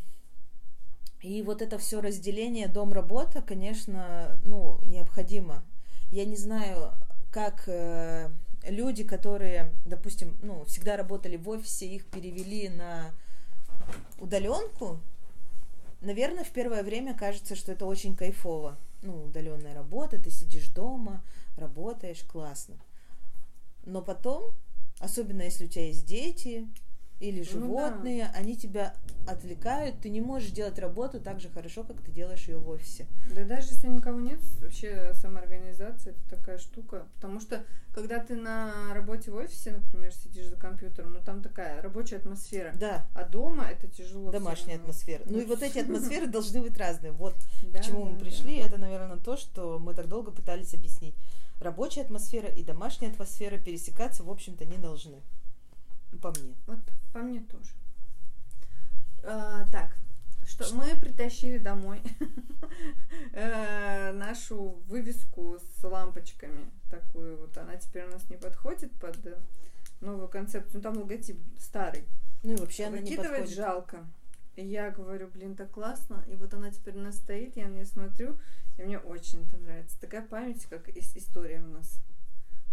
И 1.21 1.43
вот 1.43 1.61
это 1.61 1.77
все 1.77 2.01
разделение 2.01 2.67
дом-работа, 2.67 3.43
конечно, 3.43 4.39
ну, 4.43 4.79
необходимо. 4.83 5.63
Я 6.09 6.25
не 6.25 6.35
знаю, 6.35 6.93
как 7.31 7.65
э, 7.67 8.31
люди, 8.63 9.03
которые, 9.03 9.71
допустим, 9.85 10.35
ну, 10.41 10.65
всегда 10.65 10.97
работали 10.97 11.37
в 11.37 11.47
офисе, 11.49 11.85
их 11.85 12.07
перевели 12.07 12.69
на 12.69 13.11
удаленку. 14.19 14.99
Наверное, 16.01 16.43
в 16.43 16.49
первое 16.49 16.81
время 16.81 17.15
кажется, 17.15 17.55
что 17.55 17.73
это 17.73 17.85
очень 17.85 18.15
кайфово. 18.15 18.75
Ну, 19.03 19.25
удаленная 19.25 19.75
работа, 19.75 20.17
ты 20.17 20.31
сидишь 20.31 20.69
дома, 20.69 21.21
работаешь, 21.57 22.23
классно. 22.23 22.75
Но 23.85 24.01
потом, 24.01 24.43
особенно 25.01 25.41
если 25.43 25.65
у 25.65 25.67
тебя 25.67 25.87
есть 25.87 26.05
дети 26.05 26.67
или 27.19 27.39
Ну 27.39 27.43
да. 27.45 27.51
животные, 27.51 28.31
они 28.33 28.55
тебя 28.57 28.95
отвлекают, 29.27 29.99
ты 30.01 30.09
не 30.09 30.21
можешь 30.21 30.49
делать 30.49 30.79
работу 30.79 31.19
так 31.19 31.39
же 31.39 31.49
хорошо, 31.49 31.83
как 31.83 32.01
ты 32.01 32.11
делаешь 32.11 32.47
ее 32.47 32.57
в 32.57 32.67
офисе. 32.67 33.05
Да 33.31 33.43
даже 33.45 33.67
если 33.69 33.87
никого 33.87 34.19
нет, 34.19 34.39
вообще 34.59 35.13
самоорганизация 35.13 36.13
это 36.13 36.29
такая 36.37 36.57
штука. 36.57 37.05
Потому 37.15 37.39
что 37.39 37.63
когда 37.93 38.17
ты 38.17 38.35
на 38.35 38.91
работе 38.95 39.29
в 39.29 39.35
офисе, 39.35 39.71
например, 39.73 40.11
сидишь 40.11 40.47
за 40.47 40.55
компьютером, 40.55 41.13
ну 41.13 41.19
там 41.23 41.43
такая 41.43 41.79
рабочая 41.83 42.15
атмосфера. 42.17 42.73
Да, 42.75 43.05
А 43.13 43.23
дома 43.23 43.65
это 43.65 43.87
тяжело. 43.87 44.31
домашняя 44.31 44.77
атмосфера. 44.77 45.21
Ну 45.27 45.39
и 45.41 45.45
вот 45.45 45.61
эти 45.61 45.77
атмосферы 45.85 46.25
должны 46.25 46.61
быть 46.61 46.75
разные. 46.75 47.11
Вот 47.11 47.35
Да, 47.71 47.79
к 47.79 47.85
чему 47.85 48.05
мы 48.05 48.17
пришли, 48.17 48.59
да. 48.61 48.65
это, 48.67 48.77
наверное, 48.79 49.17
то, 49.17 49.37
что 49.37 49.77
мы 49.77 49.93
так 49.93 50.07
долго 50.07 50.31
пытались 50.31 50.73
объяснить. 50.73 51.13
Рабочая 51.61 52.01
атмосфера 52.01 52.49
и 52.49 52.63
домашняя 52.63 53.11
атмосфера 53.11 53.59
пересекаться, 53.59 54.23
в 54.23 54.31
общем-то, 54.31 54.65
не 54.65 54.77
должны. 54.77 55.21
По 56.19 56.31
мне. 56.31 56.55
Вот 56.65 56.79
по 57.13 57.19
мне 57.19 57.41
тоже. 57.41 57.69
А, 59.23 59.67
так, 59.71 59.95
что 60.47 60.73
мы 60.73 60.95
притащили 60.99 61.59
домой 61.59 62.01
э, 63.33 64.11
нашу 64.11 64.81
вывеску 64.87 65.59
с 65.79 65.83
лампочками. 65.83 66.65
Такую 66.89 67.37
вот. 67.37 67.55
Она 67.57 67.77
теперь 67.77 68.05
у 68.05 68.09
нас 68.09 68.27
не 68.31 68.37
подходит 68.37 68.91
под 68.93 69.19
новую 69.99 70.29
концепцию. 70.29 70.77
Ну, 70.77 70.81
там 70.81 70.97
логотип 70.97 71.37
старый. 71.59 72.05
Ну 72.41 72.53
и 72.53 72.55
вообще 72.55 72.85
она 72.85 72.97
не 72.97 73.15
подходит. 73.15 73.49
жалко. 73.51 74.03
И 74.55 74.65
я 74.65 74.91
говорю, 74.91 75.27
блин, 75.29 75.55
так 75.55 75.71
классно. 75.71 76.23
И 76.27 76.35
вот 76.35 76.53
она 76.53 76.71
теперь 76.71 76.97
у 76.97 77.01
нас 77.01 77.15
стоит, 77.17 77.55
я 77.55 77.67
на 77.67 77.73
нее 77.75 77.85
смотрю, 77.85 78.37
и 78.77 78.83
мне 78.83 78.99
очень 78.99 79.45
это 79.47 79.57
нравится. 79.57 79.99
Такая 79.99 80.21
память, 80.25 80.65
как 80.65 80.89
ис- 80.89 81.17
история 81.17 81.61
у 81.61 81.67
нас. 81.67 81.99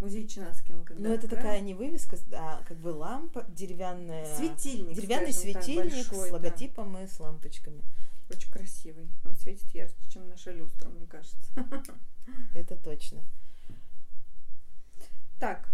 Музей 0.00 0.28
мы 0.68 0.84
когда 0.84 1.08
Ну 1.08 1.14
это 1.14 1.24
открывали. 1.24 1.28
такая 1.28 1.60
не 1.60 1.74
вывеска, 1.74 2.16
а 2.32 2.62
как 2.68 2.76
бы 2.78 2.88
лампа 2.88 3.44
деревянная. 3.48 4.24
Светильник, 4.36 4.94
Деревянный 4.96 5.32
так, 5.32 5.34
светильник 5.34 5.92
большой, 5.92 6.26
с 6.28 6.30
да. 6.30 6.32
логотипом 6.34 6.98
и 6.98 7.06
с 7.08 7.18
лампочками. 7.18 7.82
Очень 8.30 8.50
красивый. 8.52 9.08
Он 9.24 9.34
светит 9.34 9.68
ярче, 9.70 9.96
чем 10.08 10.28
наша 10.28 10.52
люстра, 10.52 10.88
мне 10.88 11.06
кажется. 11.06 11.36
Это 12.54 12.76
точно. 12.76 13.22
Так, 15.40 15.68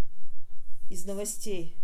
Из 0.90 1.04
новостей. 1.06 1.76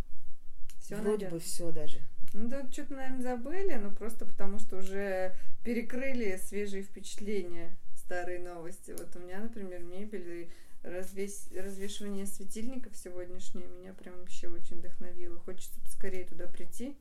все, 0.78 0.96
Вроде 0.96 1.28
бы 1.28 1.40
все 1.40 1.70
даже. 1.72 2.00
Ну 2.33 2.49
да, 2.49 2.64
что-то, 2.71 2.95
наверное, 2.95 3.23
забыли, 3.23 3.75
но 3.75 3.90
просто 3.90 4.25
потому 4.25 4.59
что 4.59 4.77
уже 4.77 5.35
перекрыли 5.64 6.37
свежие 6.37 6.83
впечатления, 6.83 7.77
старые 7.95 8.38
новости. 8.38 8.93
Вот 8.93 9.14
у 9.16 9.19
меня, 9.19 9.40
например, 9.40 9.83
мебель 9.83 10.29
и 10.29 10.51
развесь... 10.83 11.49
развешивание 11.53 12.27
светильников 12.27 12.97
сегодняшнее 12.97 13.66
меня 13.66 13.93
прям 13.95 14.16
вообще 14.19 14.49
очень 14.49 14.77
вдохновило. 14.77 15.38
Хочется 15.40 15.81
поскорее 15.81 16.25
туда 16.25 16.47
прийти. 16.47 16.97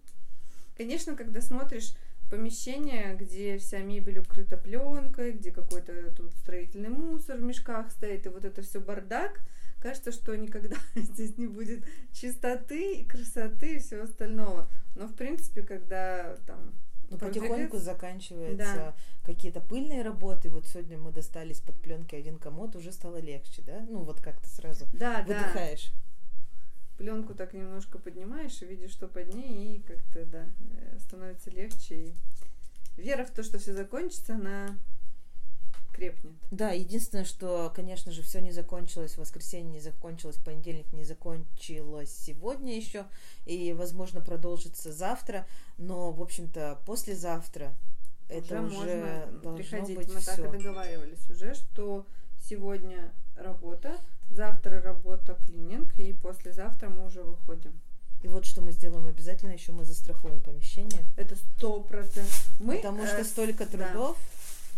Конечно, 0.75 1.15
когда 1.15 1.41
смотришь 1.41 1.93
помещение, 2.29 3.15
где 3.15 3.57
вся 3.57 3.79
мебель 3.79 4.19
укрыта 4.19 4.57
пленкой, 4.57 5.33
где 5.33 5.51
какой-то 5.51 6.11
тут 6.15 6.33
строительный 6.33 6.89
мусор 6.89 7.37
в 7.37 7.43
мешках 7.43 7.91
стоит, 7.91 8.25
и 8.25 8.29
вот 8.29 8.45
это 8.45 8.61
все 8.61 8.79
бардак, 8.79 9.39
кажется, 9.79 10.11
что 10.11 10.35
никогда 10.35 10.75
здесь 10.95 11.37
не 11.37 11.47
будет 11.47 11.83
чистоты 12.13 12.95
и 12.95 13.05
красоты 13.05 13.75
и 13.75 13.79
всего 13.79 14.03
остального. 14.03 14.67
Но 14.95 15.07
в 15.07 15.15
принципе, 15.15 15.61
когда 15.61 16.35
там 16.47 16.73
Ну, 17.09 17.17
Продвигается. 17.17 17.39
потихоньку 17.39 17.77
заканчиваются 17.79 18.57
Да. 18.75 18.95
какие-то 19.23 19.61
пыльные 19.61 20.03
работы. 20.03 20.49
Вот 20.49 20.67
сегодня 20.67 20.97
мы 20.97 21.11
достали 21.11 21.53
из-под 21.53 21.75
пленки 21.81 22.15
один 22.15 22.37
комод, 22.37 22.75
уже 22.75 22.91
стало 22.91 23.17
легче, 23.19 23.61
да? 23.65 23.79
Ну, 23.89 24.03
вот 24.03 24.19
как-то 24.21 24.47
сразу 24.47 24.85
да, 24.93 25.21
да, 25.21 25.23
выдыхаешь. 25.23 25.91
пленку 26.97 27.33
так 27.33 27.53
немножко 27.53 27.97
поднимаешь 27.97 28.61
и 28.61 28.65
видишь, 28.65 28.91
что 28.91 29.07
под 29.07 29.33
ней, 29.33 29.77
и 29.77 29.81
как-то, 29.81 30.25
да, 30.25 30.45
э, 30.81 30.99
становится 30.99 31.49
легче. 31.49 31.95
И 31.95 32.13
вера 32.97 33.23
в 33.25 33.31
то, 33.31 33.41
что 33.43 33.57
все 33.57 33.73
закончится, 33.73 34.35
она 34.35 34.77
крепнет. 35.99 36.33
Да, 36.51 36.71
единственное, 36.71 37.25
что, 37.25 37.71
конечно 37.75 38.11
же, 38.11 38.21
все 38.21 38.39
не 38.39 38.51
закончилось, 38.51 39.17
воскресенье 39.17 39.71
не 39.71 39.79
закончилось, 39.79 40.37
понедельник 40.37 40.91
не 40.93 41.03
закончилось 41.03 42.15
сегодня 42.25 42.75
еще, 42.75 43.05
и, 43.45 43.73
возможно, 43.73 44.21
продолжится 44.21 44.93
завтра, 44.93 45.45
но, 45.77 46.11
в 46.11 46.21
общем-то, 46.21 46.79
послезавтра 46.85 47.75
это 48.29 48.61
уже, 48.61 48.75
можно 48.75 49.25
должно 49.41 49.57
приходить. 49.57 49.97
быть 49.97 50.07
Мы 50.07 50.21
так 50.21 50.33
все. 50.33 50.45
и 50.45 50.57
договаривались 50.57 51.29
уже, 51.29 51.53
что 51.55 52.05
сегодня 52.47 53.11
работа, 53.35 53.97
завтра 54.29 54.81
работа 54.81 55.35
клининг, 55.45 55.97
и 55.99 56.13
послезавтра 56.13 56.89
мы 56.89 57.05
уже 57.05 57.23
выходим. 57.23 57.73
И 58.21 58.27
вот 58.27 58.45
что 58.45 58.61
мы 58.61 58.73
сделаем 58.73 59.07
обязательно, 59.07 59.51
еще 59.51 59.71
мы 59.71 59.85
застрахуем 59.85 60.41
помещение, 60.41 61.05
Это 61.15 61.35
сто 61.37 61.81
процентов. 61.81 62.47
Мы, 62.59 62.77
потому 62.77 63.05
что 63.05 63.19
э, 63.19 63.23
столько 63.23 63.65
да. 63.65 64.15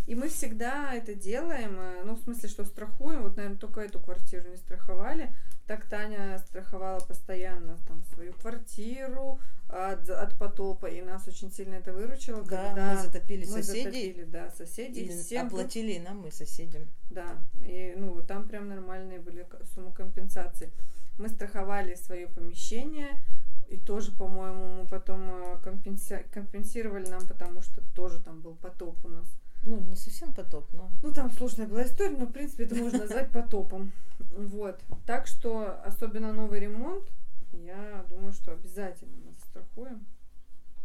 И 0.06 0.14
мы 0.14 0.28
всегда 0.28 0.92
это 0.94 1.14
делаем, 1.14 1.78
э, 1.78 2.02
ну, 2.04 2.14
в 2.14 2.20
смысле, 2.20 2.48
что 2.48 2.64
страхуем. 2.64 3.22
Вот, 3.22 3.36
наверное, 3.36 3.58
только 3.58 3.80
эту 3.80 4.00
квартиру 4.00 4.48
не 4.48 4.56
страховали. 4.56 5.34
Так 5.66 5.86
Таня 5.86 6.38
страховала 6.38 6.98
постоянно 6.98 7.78
там 7.86 8.02
свою 8.12 8.32
квартиру 8.32 9.38
от, 9.68 10.08
от 10.10 10.36
потопа, 10.36 10.86
и 10.86 11.00
нас 11.02 11.28
очень 11.28 11.52
сильно 11.52 11.76
это 11.76 11.92
выручило, 11.92 12.42
да, 12.42 12.66
когда 12.68 12.94
мы 12.94 13.00
затопили 13.00 13.46
мы 13.46 13.62
соседей, 13.62 13.84
затопили, 13.84 14.24
да, 14.24 14.50
соседей, 14.50 15.04
и 15.04 15.08
всем 15.08 15.46
оплатили 15.46 15.92
и 15.92 16.00
нам, 16.00 16.26
и 16.26 16.30
соседям. 16.30 16.82
да, 17.10 17.38
и 17.64 17.94
ну 17.96 18.20
там 18.22 18.48
прям 18.48 18.68
нормальные 18.68 19.20
были 19.20 19.46
суммы 19.74 19.92
компенсации. 19.92 20.70
Мы 21.18 21.28
страховали 21.28 21.94
свое 21.94 22.26
помещение, 22.26 23.22
и 23.68 23.78
тоже, 23.78 24.10
по-моему, 24.12 24.82
мы 24.82 24.86
потом 24.88 25.30
э, 25.30 25.58
компенси- 25.64 26.28
компенсировали 26.30 27.08
нам, 27.08 27.26
потому 27.26 27.62
что 27.62 27.80
тоже 27.94 28.20
там 28.20 28.40
был 28.40 28.56
потоп 28.56 28.96
у 29.04 29.08
нас. 29.08 29.26
Ну, 29.64 29.78
не 29.78 29.94
совсем 29.94 30.32
потоп, 30.32 30.66
но... 30.72 30.90
Ну, 31.02 31.12
там 31.12 31.30
сложная 31.30 31.68
была 31.68 31.84
история, 31.84 32.16
но, 32.16 32.26
в 32.26 32.32
принципе, 32.32 32.64
это 32.64 32.74
можно 32.74 32.98
назвать 32.98 33.30
потопом. 33.32 33.92
Вот. 34.18 34.80
Так 35.06 35.26
что, 35.26 35.80
особенно 35.84 36.32
новый 36.32 36.58
ремонт, 36.60 37.04
я 37.52 38.04
думаю, 38.08 38.32
что 38.32 38.52
обязательно 38.52 39.12
мы 39.24 39.32
застрахуем. 39.32 40.04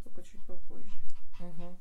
Только 0.03 0.21
чуть 0.23 0.41
попозже. 0.45 0.91
Мгм. 1.39 1.77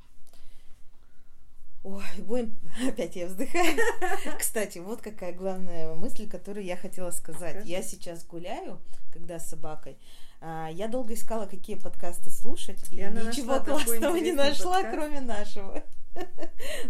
Ой, 1.87 2.03
будем... 2.19 2.57
Опять 2.89 3.15
я 3.15 3.27
вздыхаю. 3.27 3.79
Кстати, 4.41 4.79
вот 4.79 5.03
какая 5.03 5.33
главная 5.33 5.95
мысль, 5.95 6.29
которую 6.29 6.67
я 6.67 6.77
хотела 6.77 7.13
сказать. 7.13 7.65
Я 7.65 7.81
сейчас 7.81 8.25
гуляю, 8.25 8.81
когда 9.13 9.39
с 9.39 9.49
собакой. 9.49 9.97
А, 10.41 10.69
Я 10.69 10.89
долго 10.89 11.15
искала, 11.15 11.47
какие 11.47 11.77
подкасты 11.77 12.31
слушать, 12.31 12.93
и, 12.93 12.97
И 12.97 13.05
ничего 13.05 13.61
классного 13.61 14.17
не 14.17 14.33
нашла, 14.33 14.83
подкаст. 14.83 14.97
кроме 14.97 15.21
нашего. 15.21 15.85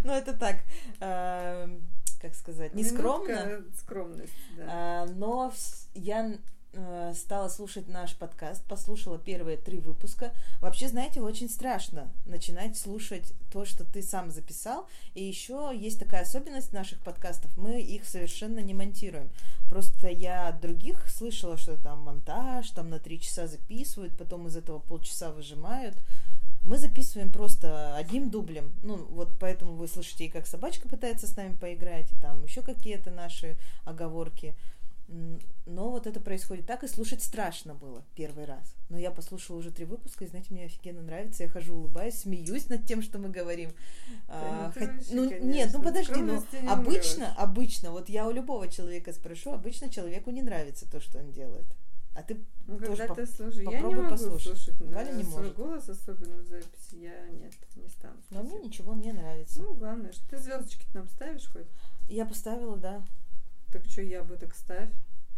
Ну, 0.05 0.13
это 0.13 0.33
так, 0.35 0.61
эм, 1.01 1.85
как 2.23 2.35
сказать, 2.35 2.75
не 2.75 2.85
скромно. 2.85 3.45
Минутка 3.45 3.77
скромности, 3.77 4.37
да. 4.57 4.65
А, 4.69 5.07
Но 5.07 5.53
я 5.95 6.39
стала 7.15 7.49
слушать 7.49 7.89
наш 7.89 8.17
подкаст, 8.17 8.65
послушала 8.65 9.19
первые 9.19 9.57
три 9.57 9.79
выпуска. 9.79 10.33
Вообще, 10.61 10.89
знаете, 10.89 11.21
очень 11.21 11.49
страшно 11.49 12.11
начинать 12.25 12.77
слушать 12.77 13.33
то, 13.51 13.65
что 13.65 13.85
ты 13.85 14.03
сам 14.03 14.31
записал. 14.31 14.87
И 15.15 15.23
еще 15.23 15.73
есть 15.75 15.99
такая 15.99 16.23
особенность 16.23 16.73
наших 16.73 17.01
подкастов, 17.01 17.57
мы 17.57 17.81
их 17.81 18.05
совершенно 18.05 18.61
не 18.61 18.75
монтируем. 18.75 19.31
Просто 19.69 20.09
я 20.09 20.49
от 20.49 20.61
других 20.61 21.09
слышала, 21.09 21.57
что 21.57 21.77
там 21.77 22.01
монтаж, 22.01 22.71
там 22.71 22.91
на 22.91 22.99
три 22.99 23.21
часа 23.21 23.47
записывают, 23.47 24.17
потом 24.17 24.47
из 24.47 24.57
этого 24.57 24.79
полчаса 24.79 25.31
выжимают. 25.31 25.97
Мы 26.63 26.79
записываем 26.79 27.31
просто 27.31 27.95
одним 27.95 28.29
дублем. 28.29 28.73
Ну, 28.83 28.97
вот 29.11 29.39
поэтому 29.39 29.75
вы 29.77 29.87
слышите, 29.87 30.27
и 30.27 30.29
как 30.29 30.47
собачка 30.49 30.89
пытается 30.89 31.29
с 31.29 31.37
нами 31.37 31.55
поиграть, 31.55 32.13
и 32.13 32.17
там 32.17 32.43
еще 32.43 32.61
какие-то 32.61 33.13
наши 33.13 33.57
оговорки. 33.85 34.57
Но 35.67 35.86
вот 36.07 36.17
это 36.17 36.21
происходит 36.25 36.67
так, 36.67 36.85
и 36.85 36.89
слушать 36.89 37.23
страшно 37.23 37.75
было 37.75 38.05
первый 38.15 38.45
раз. 38.45 38.75
Но 38.89 38.99
я 38.99 39.11
послушала 39.11 39.57
уже 39.59 39.71
три 39.71 39.85
выпуска, 39.85 40.25
и 40.25 40.29
знаете, 40.29 40.55
мне 40.55 40.65
офигенно 40.67 41.03
нравится. 41.03 41.43
Я 41.43 41.49
хожу, 41.49 41.75
улыбаюсь, 41.75 42.15
смеюсь 42.15 42.69
над 42.69 42.87
тем, 42.87 43.03
что 43.03 43.19
мы 43.19 43.29
говорим. 43.29 43.71
А, 44.29 44.69
ну 44.69 44.73
ты 44.73 44.81
хот- 44.81 44.95
вообще, 44.95 45.15
ну, 45.15 45.29
конечно, 45.29 45.47
нет, 45.47 45.71
ну 45.73 45.83
подожди, 45.83 46.15
ну 46.15 46.43
обычно, 46.69 47.35
обычно, 47.37 47.91
вот 47.91 48.09
я 48.09 48.27
у 48.27 48.31
любого 48.31 48.69
человека 48.69 49.13
спрошу, 49.13 49.53
обычно 49.53 49.89
человеку 49.91 50.31
не 50.31 50.43
нравится 50.43 50.89
то, 50.91 51.01
что 51.01 51.19
он 51.19 51.33
делает. 51.33 51.67
А 52.15 52.23
ты 52.23 52.39
Ну, 52.67 52.79
тоже 52.79 52.97
когда 52.97 53.09
поп- 53.09 53.17
ты 53.17 53.27
слушаешь, 53.27 53.69
я 53.71 53.81
не 53.81 53.95
могу 53.95 54.09
послушать. 54.09 54.57
слушать 54.59 54.81
Галя 54.89 55.11
э, 55.11 55.17
не 55.17 55.25
свой 55.25 55.37
может. 55.39 55.57
голос, 55.57 55.89
особенно 55.89 56.37
в 56.39 56.47
записи. 56.47 56.95
Я 56.95 57.29
нет, 57.29 57.53
не 57.77 57.89
стану. 57.89 58.17
Но 58.31 58.43
мне 58.43 58.59
ничего, 58.59 58.95
мне 58.95 59.13
нравится. 59.13 59.61
Ну, 59.61 59.75
главное, 59.75 60.13
что 60.13 60.27
ты 60.31 60.39
звездочки 60.39 60.87
нам 60.95 61.09
ставишь 61.09 61.47
хоть. 61.53 61.67
Я 62.09 62.25
поставила, 62.25 62.77
да. 62.79 63.05
Так 63.73 63.85
что 63.87 64.01
я 64.01 64.23
бы 64.23 64.37
так 64.37 64.55
ставь. 64.55 64.89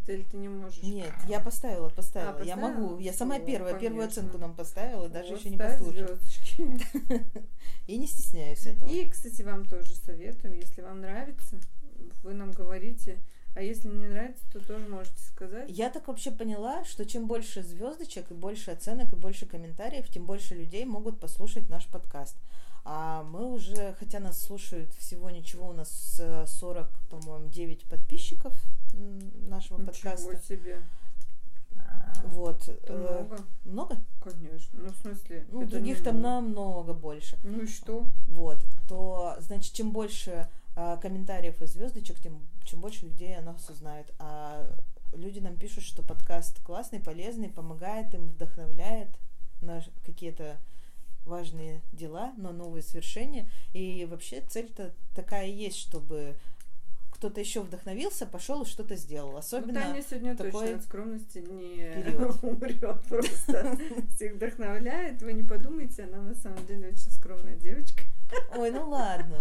Или 0.09 0.23
ты 0.23 0.37
не 0.39 0.49
можешь? 0.49 0.83
Нет, 0.83 1.13
я 1.29 1.39
поставила, 1.39 1.91
поставила. 1.91 2.31
А, 2.31 2.45
я 2.45 2.57
поставила? 2.57 2.81
могу. 2.81 2.99
Я 2.99 3.13
сама 3.13 3.37
О, 3.37 3.41
первая, 3.41 3.79
первую 3.79 4.03
конечно. 4.03 4.23
оценку 4.23 4.39
нам 4.39 4.55
поставила, 4.55 5.09
даже 5.09 5.33
Вот, 5.33 5.41
еще 5.41 5.51
не 5.51 5.59
послушала. 5.59 6.19
И 7.87 7.99
не 7.99 8.07
стесняюсь 8.07 8.67
этого. 8.67 8.89
И, 8.89 9.09
кстати, 9.09 9.43
вам 9.43 9.67
тоже 9.67 9.95
советуем, 9.95 10.55
если 10.55 10.81
вам 10.81 11.01
нравится, 11.01 11.61
вы 12.23 12.33
нам 12.33 12.53
говорите. 12.53 13.19
А 13.59 13.61
если 13.61 13.89
не 13.89 14.07
нравится, 14.07 14.45
то 14.53 14.65
тоже 14.65 14.87
можете 14.87 15.21
сказать. 15.21 15.69
Я 15.69 15.91
так 15.91 16.07
вообще 16.07 16.31
поняла, 16.31 16.85
что 16.85 17.05
чем 17.05 17.27
больше 17.27 17.65
звездочек 17.65 18.31
и 18.31 18.35
больше 18.35 18.71
оценок 18.71 19.13
и 19.13 19.17
больше 19.17 19.47
комментариев, 19.47 20.09
тем 20.09 20.27
больше 20.27 20.55
людей 20.55 20.85
могут 20.85 21.19
послушать 21.19 21.69
наш 21.69 21.85
подкаст. 21.87 22.37
А 22.85 23.25
мы 23.25 23.53
уже, 23.53 23.97
хотя 23.99 24.21
нас 24.21 24.41
слушают 24.41 24.95
всего 24.95 25.29
ничего, 25.31 25.71
у 25.71 25.73
нас 25.73 26.21
э, 26.21 26.47
40, 26.47 26.89
по-моему, 27.11 27.51
9 27.51 27.85
подписчиков 27.87 28.55
нашего 28.93 29.81
Ничего 29.81 29.93
подкаста. 29.93 30.41
себе. 30.49 30.81
Вот. 32.27 32.69
Это 32.69 32.93
э, 32.93 33.25
много. 33.25 33.45
много? 33.65 33.97
Конечно. 34.23 34.81
Ну, 34.81 34.93
в 34.93 34.97
смысле. 34.99 35.47
Ну, 35.51 35.63
это 35.63 35.71
других 35.73 36.05
там 36.05 36.19
много. 36.19 36.47
намного 36.47 36.95
больше. 36.95 37.37
Ну 37.43 37.63
и 37.63 37.67
что? 37.67 38.07
Вот, 38.29 38.65
то, 38.89 39.37
значит, 39.41 39.73
чем 39.73 39.91
больше 39.91 40.47
комментариев 41.03 41.61
и 41.61 41.67
звездочек, 41.67 42.21
тем 42.21 42.47
чем 42.65 42.81
больше 42.81 43.07
людей 43.07 43.37
о 43.37 43.43
нас 43.43 43.69
узнают. 43.69 44.13
А 44.19 44.71
люди 45.13 45.39
нам 45.39 45.57
пишут, 45.57 45.85
что 45.85 46.03
подкаст 46.03 46.63
классный, 46.63 47.01
полезный, 47.01 47.49
помогает 47.49 48.15
им, 48.15 48.29
вдохновляет 48.29 49.09
на 49.61 49.83
какие-то 50.05 50.59
важные 51.25 51.83
дела, 51.93 52.33
на 52.37 52.53
новые 52.53 52.83
свершения. 52.83 53.51
И 53.73 54.07
вообще 54.09 54.41
цель-то 54.41 54.93
такая 55.15 55.47
есть, 55.47 55.79
чтобы 55.79 56.37
кто-то 57.11 57.41
еще 57.41 57.63
вдохновился, 57.63 58.27
пошел 58.27 58.63
и 58.63 58.67
что-то 58.67 58.95
сделал. 58.95 59.37
Особенно 59.37 59.81
ну, 59.81 59.87
Таня 59.87 60.03
сегодня 60.09 60.37
такой 60.37 60.53
точно 60.53 60.77
от 60.77 60.85
скромности 60.85 61.39
не 61.39 62.03
период. 62.03 62.39
умрет 62.45 63.03
просто. 63.09 63.77
Всех 64.15 64.35
вдохновляет. 64.35 65.21
Вы 65.23 65.33
не 65.33 65.43
подумайте, 65.43 66.05
она 66.05 66.23
на 66.23 66.35
самом 66.37 66.65
деле 66.67 66.89
очень 66.89 67.11
скромная 67.11 67.57
девочка. 67.57 68.05
Ой, 68.57 68.71
ну 68.71 68.89
ладно. 68.89 69.37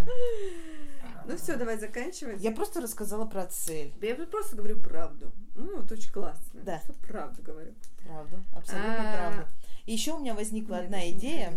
Ну 1.27 1.37
все, 1.37 1.57
давай 1.57 1.77
заканчивать. 1.77 2.41
Я 2.41 2.51
просто 2.51 2.81
рассказала 2.81 3.25
про 3.25 3.45
цель. 3.45 3.93
Я 4.01 4.15
просто 4.15 4.55
говорю 4.55 4.79
правду. 4.79 5.31
Ну, 5.55 5.83
это 5.83 5.95
очень 5.95 6.11
классно. 6.11 6.61
Да. 6.63 6.79
Что 6.79 6.93
правду 6.93 7.41
говорю. 7.41 7.73
Правду, 8.05 8.37
абсолютно 8.53 8.93
А, 8.93 9.17
правду. 9.17 9.51
И 9.85 9.93
еще 9.93 10.13
у 10.13 10.19
меня 10.19 10.33
возникла 10.33 10.75
Мне 10.75 10.83
одна 10.85 11.09
идея. 11.09 11.53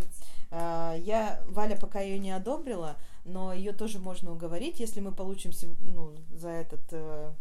А, 0.51 0.95
Я, 0.97 1.41
Валя 1.49 1.77
пока 1.77 2.01
ее 2.01 2.19
не 2.19 2.31
одобрила, 2.31 2.97
но 3.25 3.53
ее 3.53 3.73
тоже 3.73 3.99
можно 3.99 4.33
уговорить, 4.33 4.81
если 4.81 5.01
мы 5.01 5.13
получим 5.13 5.53
ну, 5.81 6.17
за 6.33 6.49
этот 6.49 6.83
э, 6.91 7.33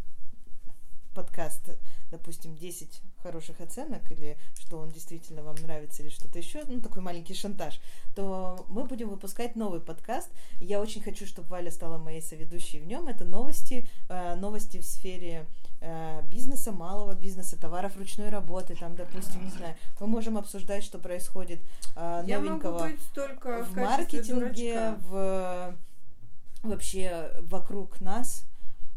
подкаст, 1.16 1.78
допустим, 2.12 2.56
10 2.56 3.02
хороших 3.22 3.62
оценок, 3.62 4.12
или 4.12 4.38
что 4.56 4.78
он 4.78 4.90
действительно 4.90 5.44
вам 5.44 5.56
нравится, 5.56 6.02
или 6.04 6.10
что-то 6.10 6.38
еще, 6.38 6.64
ну, 6.66 6.82
такой 6.82 7.02
маленький 7.02 7.34
шантаж, 7.34 7.80
то 8.16 8.66
мы 8.70 8.86
будем 8.86 9.10
выпускать 9.10 9.56
новый 9.56 9.80
подкаст. 9.80 10.30
Я 10.60 10.80
очень 10.82 11.02
хочу, 11.02 11.26
чтобы 11.26 11.48
Валя 11.50 11.72
стала 11.72 11.98
моей 11.98 12.22
соведущей 12.22 12.80
в 12.80 12.88
нем. 12.88 13.08
Это 13.08 13.26
новости, 13.26 13.88
э, 14.10 14.36
новости 14.36 14.78
в 14.80 14.86
сфере 14.86 15.46
э, 15.82 16.22
бизнеса, 16.24 16.72
малого 16.72 17.16
бизнеса, 17.16 17.60
товаров 17.60 17.98
ручной 17.98 18.30
работы, 18.30 18.76
там, 18.76 18.96
допустим, 18.96 19.44
не 19.44 19.52
знаю, 19.52 19.76
мы 20.00 20.08
можем 20.08 20.38
обсуждать, 20.38 20.84
что 20.84 21.00
происходит 21.00 21.60
э, 21.96 22.24
Я 22.28 22.40
новенького 22.40 22.80
могу 22.80 22.92
быть 22.92 23.14
только 23.14 23.64
в, 23.64 23.72
в 23.72 23.78
маркетинге, 23.78 24.74
дурачка. 24.74 24.98
в 25.02 25.76
вообще 26.64 27.32
вокруг 27.42 28.02
нас, 28.02 28.44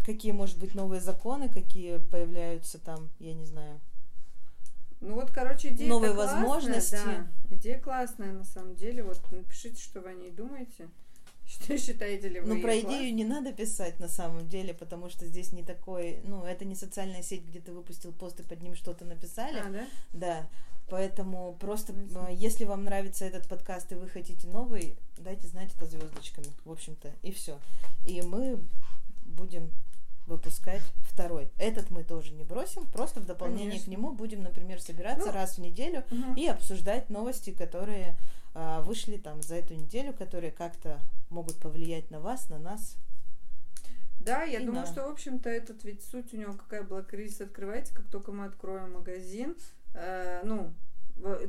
какие, 0.05 0.33
может 0.33 0.59
быть, 0.59 0.75
новые 0.75 1.01
законы, 1.01 1.49
какие 1.49 1.99
появляются 1.99 2.79
там, 2.79 3.11
я 3.19 3.35
не 3.35 3.45
знаю. 3.45 3.81
Ну 5.03 5.17
вот, 5.17 5.33
короче, 5.33 5.71
идея 5.71 5.89
Новые 5.89 6.15
классная, 6.15 6.41
возможности. 6.41 6.97
Да. 7.05 7.57
Идея 7.57 7.81
классная, 7.81 8.33
на 8.33 8.45
самом 8.45 8.77
деле. 8.77 9.03
Вот 9.03 9.21
напишите, 9.33 9.83
что 9.83 10.01
вы 10.01 10.11
о 10.11 10.15
ней 10.15 10.31
думаете. 10.31 10.89
Что 11.45 11.77
считаете 11.77 12.29
ли 12.29 12.41
вы 12.41 12.55
Ну, 12.55 12.63
про 12.63 12.79
идею 12.79 13.13
не 13.13 13.25
надо 13.25 13.53
писать 13.53 13.99
на 13.99 14.09
самом 14.09 14.49
деле, 14.49 14.73
потому 14.73 15.11
что 15.11 15.27
здесь 15.27 15.53
не 15.53 15.65
такой, 15.65 16.21
ну, 16.25 16.45
это 16.45 16.65
не 16.65 16.77
социальная 16.77 17.23
сеть, 17.23 17.45
где 17.45 17.61
ты 17.61 17.73
выпустил 17.73 18.13
пост 18.13 18.39
и 18.41 18.45
под 18.45 18.63
ним 18.63 18.77
что-то 18.77 19.05
написали. 19.05 19.59
А, 19.59 19.69
да? 19.69 19.87
Да, 20.13 20.49
поэтому 20.89 21.57
просто, 21.61 21.93
э, 21.93 22.29
если 22.33 22.65
вам 22.65 22.85
нравится 22.85 23.25
этот 23.25 23.49
подкаст 23.49 23.91
и 23.91 23.97
вы 23.97 24.09
хотите 24.09 24.47
новый, 24.47 24.97
дайте 25.19 25.49
знать 25.49 25.75
это 25.75 25.85
звездочками, 25.87 26.47
в 26.65 26.71
общем-то, 26.71 27.11
и 27.23 27.33
все. 27.33 27.59
И 28.07 28.23
мы 28.23 28.59
будем 29.25 29.69
выпускать 30.27 30.83
второй. 31.03 31.51
Этот 31.59 31.91
мы 31.91 32.05
тоже 32.05 32.33
не 32.33 32.45
бросим, 32.45 32.87
просто 32.87 33.21
в 33.21 33.27
дополнение 33.27 33.71
Конечно. 33.71 33.87
к 33.87 33.89
нему 33.97 34.13
будем, 34.13 34.43
например, 34.43 34.81
собираться 34.81 35.27
Ну, 35.27 35.33
раз 35.33 35.57
в 35.57 35.59
неделю 35.61 36.05
Мгм. 36.11 36.35
и 36.35 36.47
обсуждать 36.47 37.11
новости, 37.11 37.51
которые 37.51 38.17
а, 38.55 38.83
вышли 38.83 39.17
там 39.17 39.41
за 39.43 39.55
эту 39.57 39.75
неделю, 39.75 40.13
которые 40.13 40.51
как-то 40.53 41.01
могут 41.31 41.57
повлиять 41.57 42.11
на 42.11 42.21
вас, 42.21 42.49
на 42.51 42.59
нас. 42.59 42.97
Да, 44.21 44.43
я 44.45 44.61
И 44.61 44.67
думаю, 44.67 44.85
да. 44.87 44.93
что, 44.93 45.05
в 45.09 45.11
общем-то, 45.11 45.49
этот 45.51 45.83
ведь 45.85 46.05
суть 46.05 46.33
у 46.35 46.37
него 46.37 46.53
какая 46.53 46.83
была, 46.83 47.03
кризис 47.03 47.41
открывайте, 47.41 47.95
как 47.95 48.07
только 48.11 48.31
мы 48.31 48.45
откроем 48.45 48.93
магазин, 48.93 49.57
э, 49.95 50.43
ну, 50.45 50.73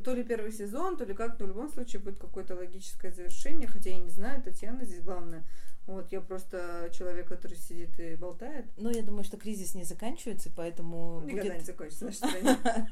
то 0.04 0.14
ли 0.14 0.24
первый 0.24 0.52
сезон, 0.52 0.98
то 0.98 1.04
ли 1.04 1.14
как, 1.14 1.40
но 1.40 1.46
в 1.46 1.50
любом 1.50 1.70
случае 1.70 2.02
будет 2.02 2.20
какое-то 2.20 2.56
логическое 2.56 3.12
завершение, 3.12 3.68
хотя 3.68 3.90
я 3.92 3.98
не 4.00 4.10
знаю, 4.10 4.42
Татьяна 4.42 4.86
здесь 4.86 5.02
главное. 5.02 5.44
Вот, 5.86 6.12
я 6.12 6.22
просто 6.22 6.89
человек, 6.93 7.28
который 7.28 7.58
сидит 7.58 8.00
и 8.00 8.15
болтает. 8.15 8.65
Но 8.78 8.89
я 8.89 9.02
думаю, 9.02 9.24
что 9.26 9.38
кризис 9.38 9.76
не 9.76 9.84
заканчивается, 9.84 10.50
поэтому 10.56 11.22
Никогда 11.26 11.43
будет 11.43 11.60
не 11.60 11.65
закончится 11.65 12.06
в 12.06 12.08
нашей 12.08 12.17
стране. 12.58 12.89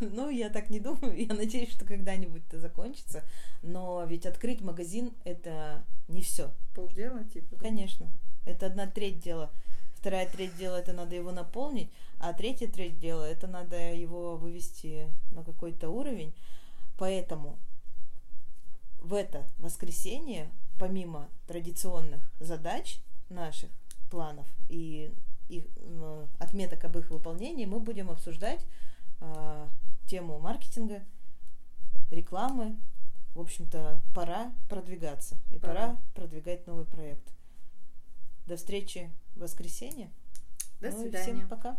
Ну, 0.00 0.30
я 0.30 0.48
так 0.48 0.70
не 0.70 0.80
думаю. 0.80 1.14
Я 1.16 1.34
надеюсь, 1.34 1.70
что 1.70 1.84
когда-нибудь 1.84 2.42
это 2.48 2.58
закончится. 2.58 3.22
Но 3.62 4.02
ведь 4.04 4.24
открыть 4.24 4.62
магазин 4.62 5.12
это 5.24 5.84
не 6.08 6.22
все. 6.22 6.50
Полдела, 6.74 7.24
типа. 7.24 7.56
Конечно. 7.56 8.10
Это 8.46 8.66
одна 8.66 8.86
треть 8.86 9.20
дела. 9.20 9.50
Вторая 9.94 10.26
треть 10.26 10.56
дела 10.56 10.76
это 10.76 10.94
надо 10.94 11.14
его 11.14 11.30
наполнить, 11.30 11.90
а 12.18 12.32
третья 12.32 12.68
треть 12.68 12.98
дела 12.98 13.22
это 13.28 13.46
надо 13.46 13.92
его 13.92 14.38
вывести 14.38 15.12
на 15.30 15.44
какой-то 15.44 15.90
уровень. 15.90 16.34
Поэтому 16.96 17.58
в 18.98 19.12
это 19.12 19.46
воскресенье, 19.58 20.50
помимо 20.80 21.28
традиционных 21.46 22.22
задач 22.40 23.00
наших 23.28 23.70
планов 24.10 24.46
и 24.70 25.14
их, 25.50 25.64
отметок 26.38 26.82
об 26.86 26.96
их 26.96 27.10
выполнении, 27.10 27.66
мы 27.66 27.80
будем 27.80 28.10
обсуждать 28.10 28.64
а, 29.20 29.68
тему 30.06 30.38
маркетинга, 30.38 31.02
рекламы. 32.10 32.76
В 33.34 33.40
общем-то, 33.40 34.00
пора 34.14 34.52
продвигаться 34.68 35.36
и 35.52 35.58
Пора. 35.58 35.72
пора 35.74 36.00
продвигать 36.14 36.66
новый 36.66 36.86
проект. 36.86 37.22
До 38.46 38.56
встречи 38.56 39.10
в 39.36 39.40
воскресенье. 39.40 40.10
До 40.80 40.90
Ну 40.90 41.02
свидания. 41.02 41.22
всем 41.22 41.48
пока. 41.48 41.78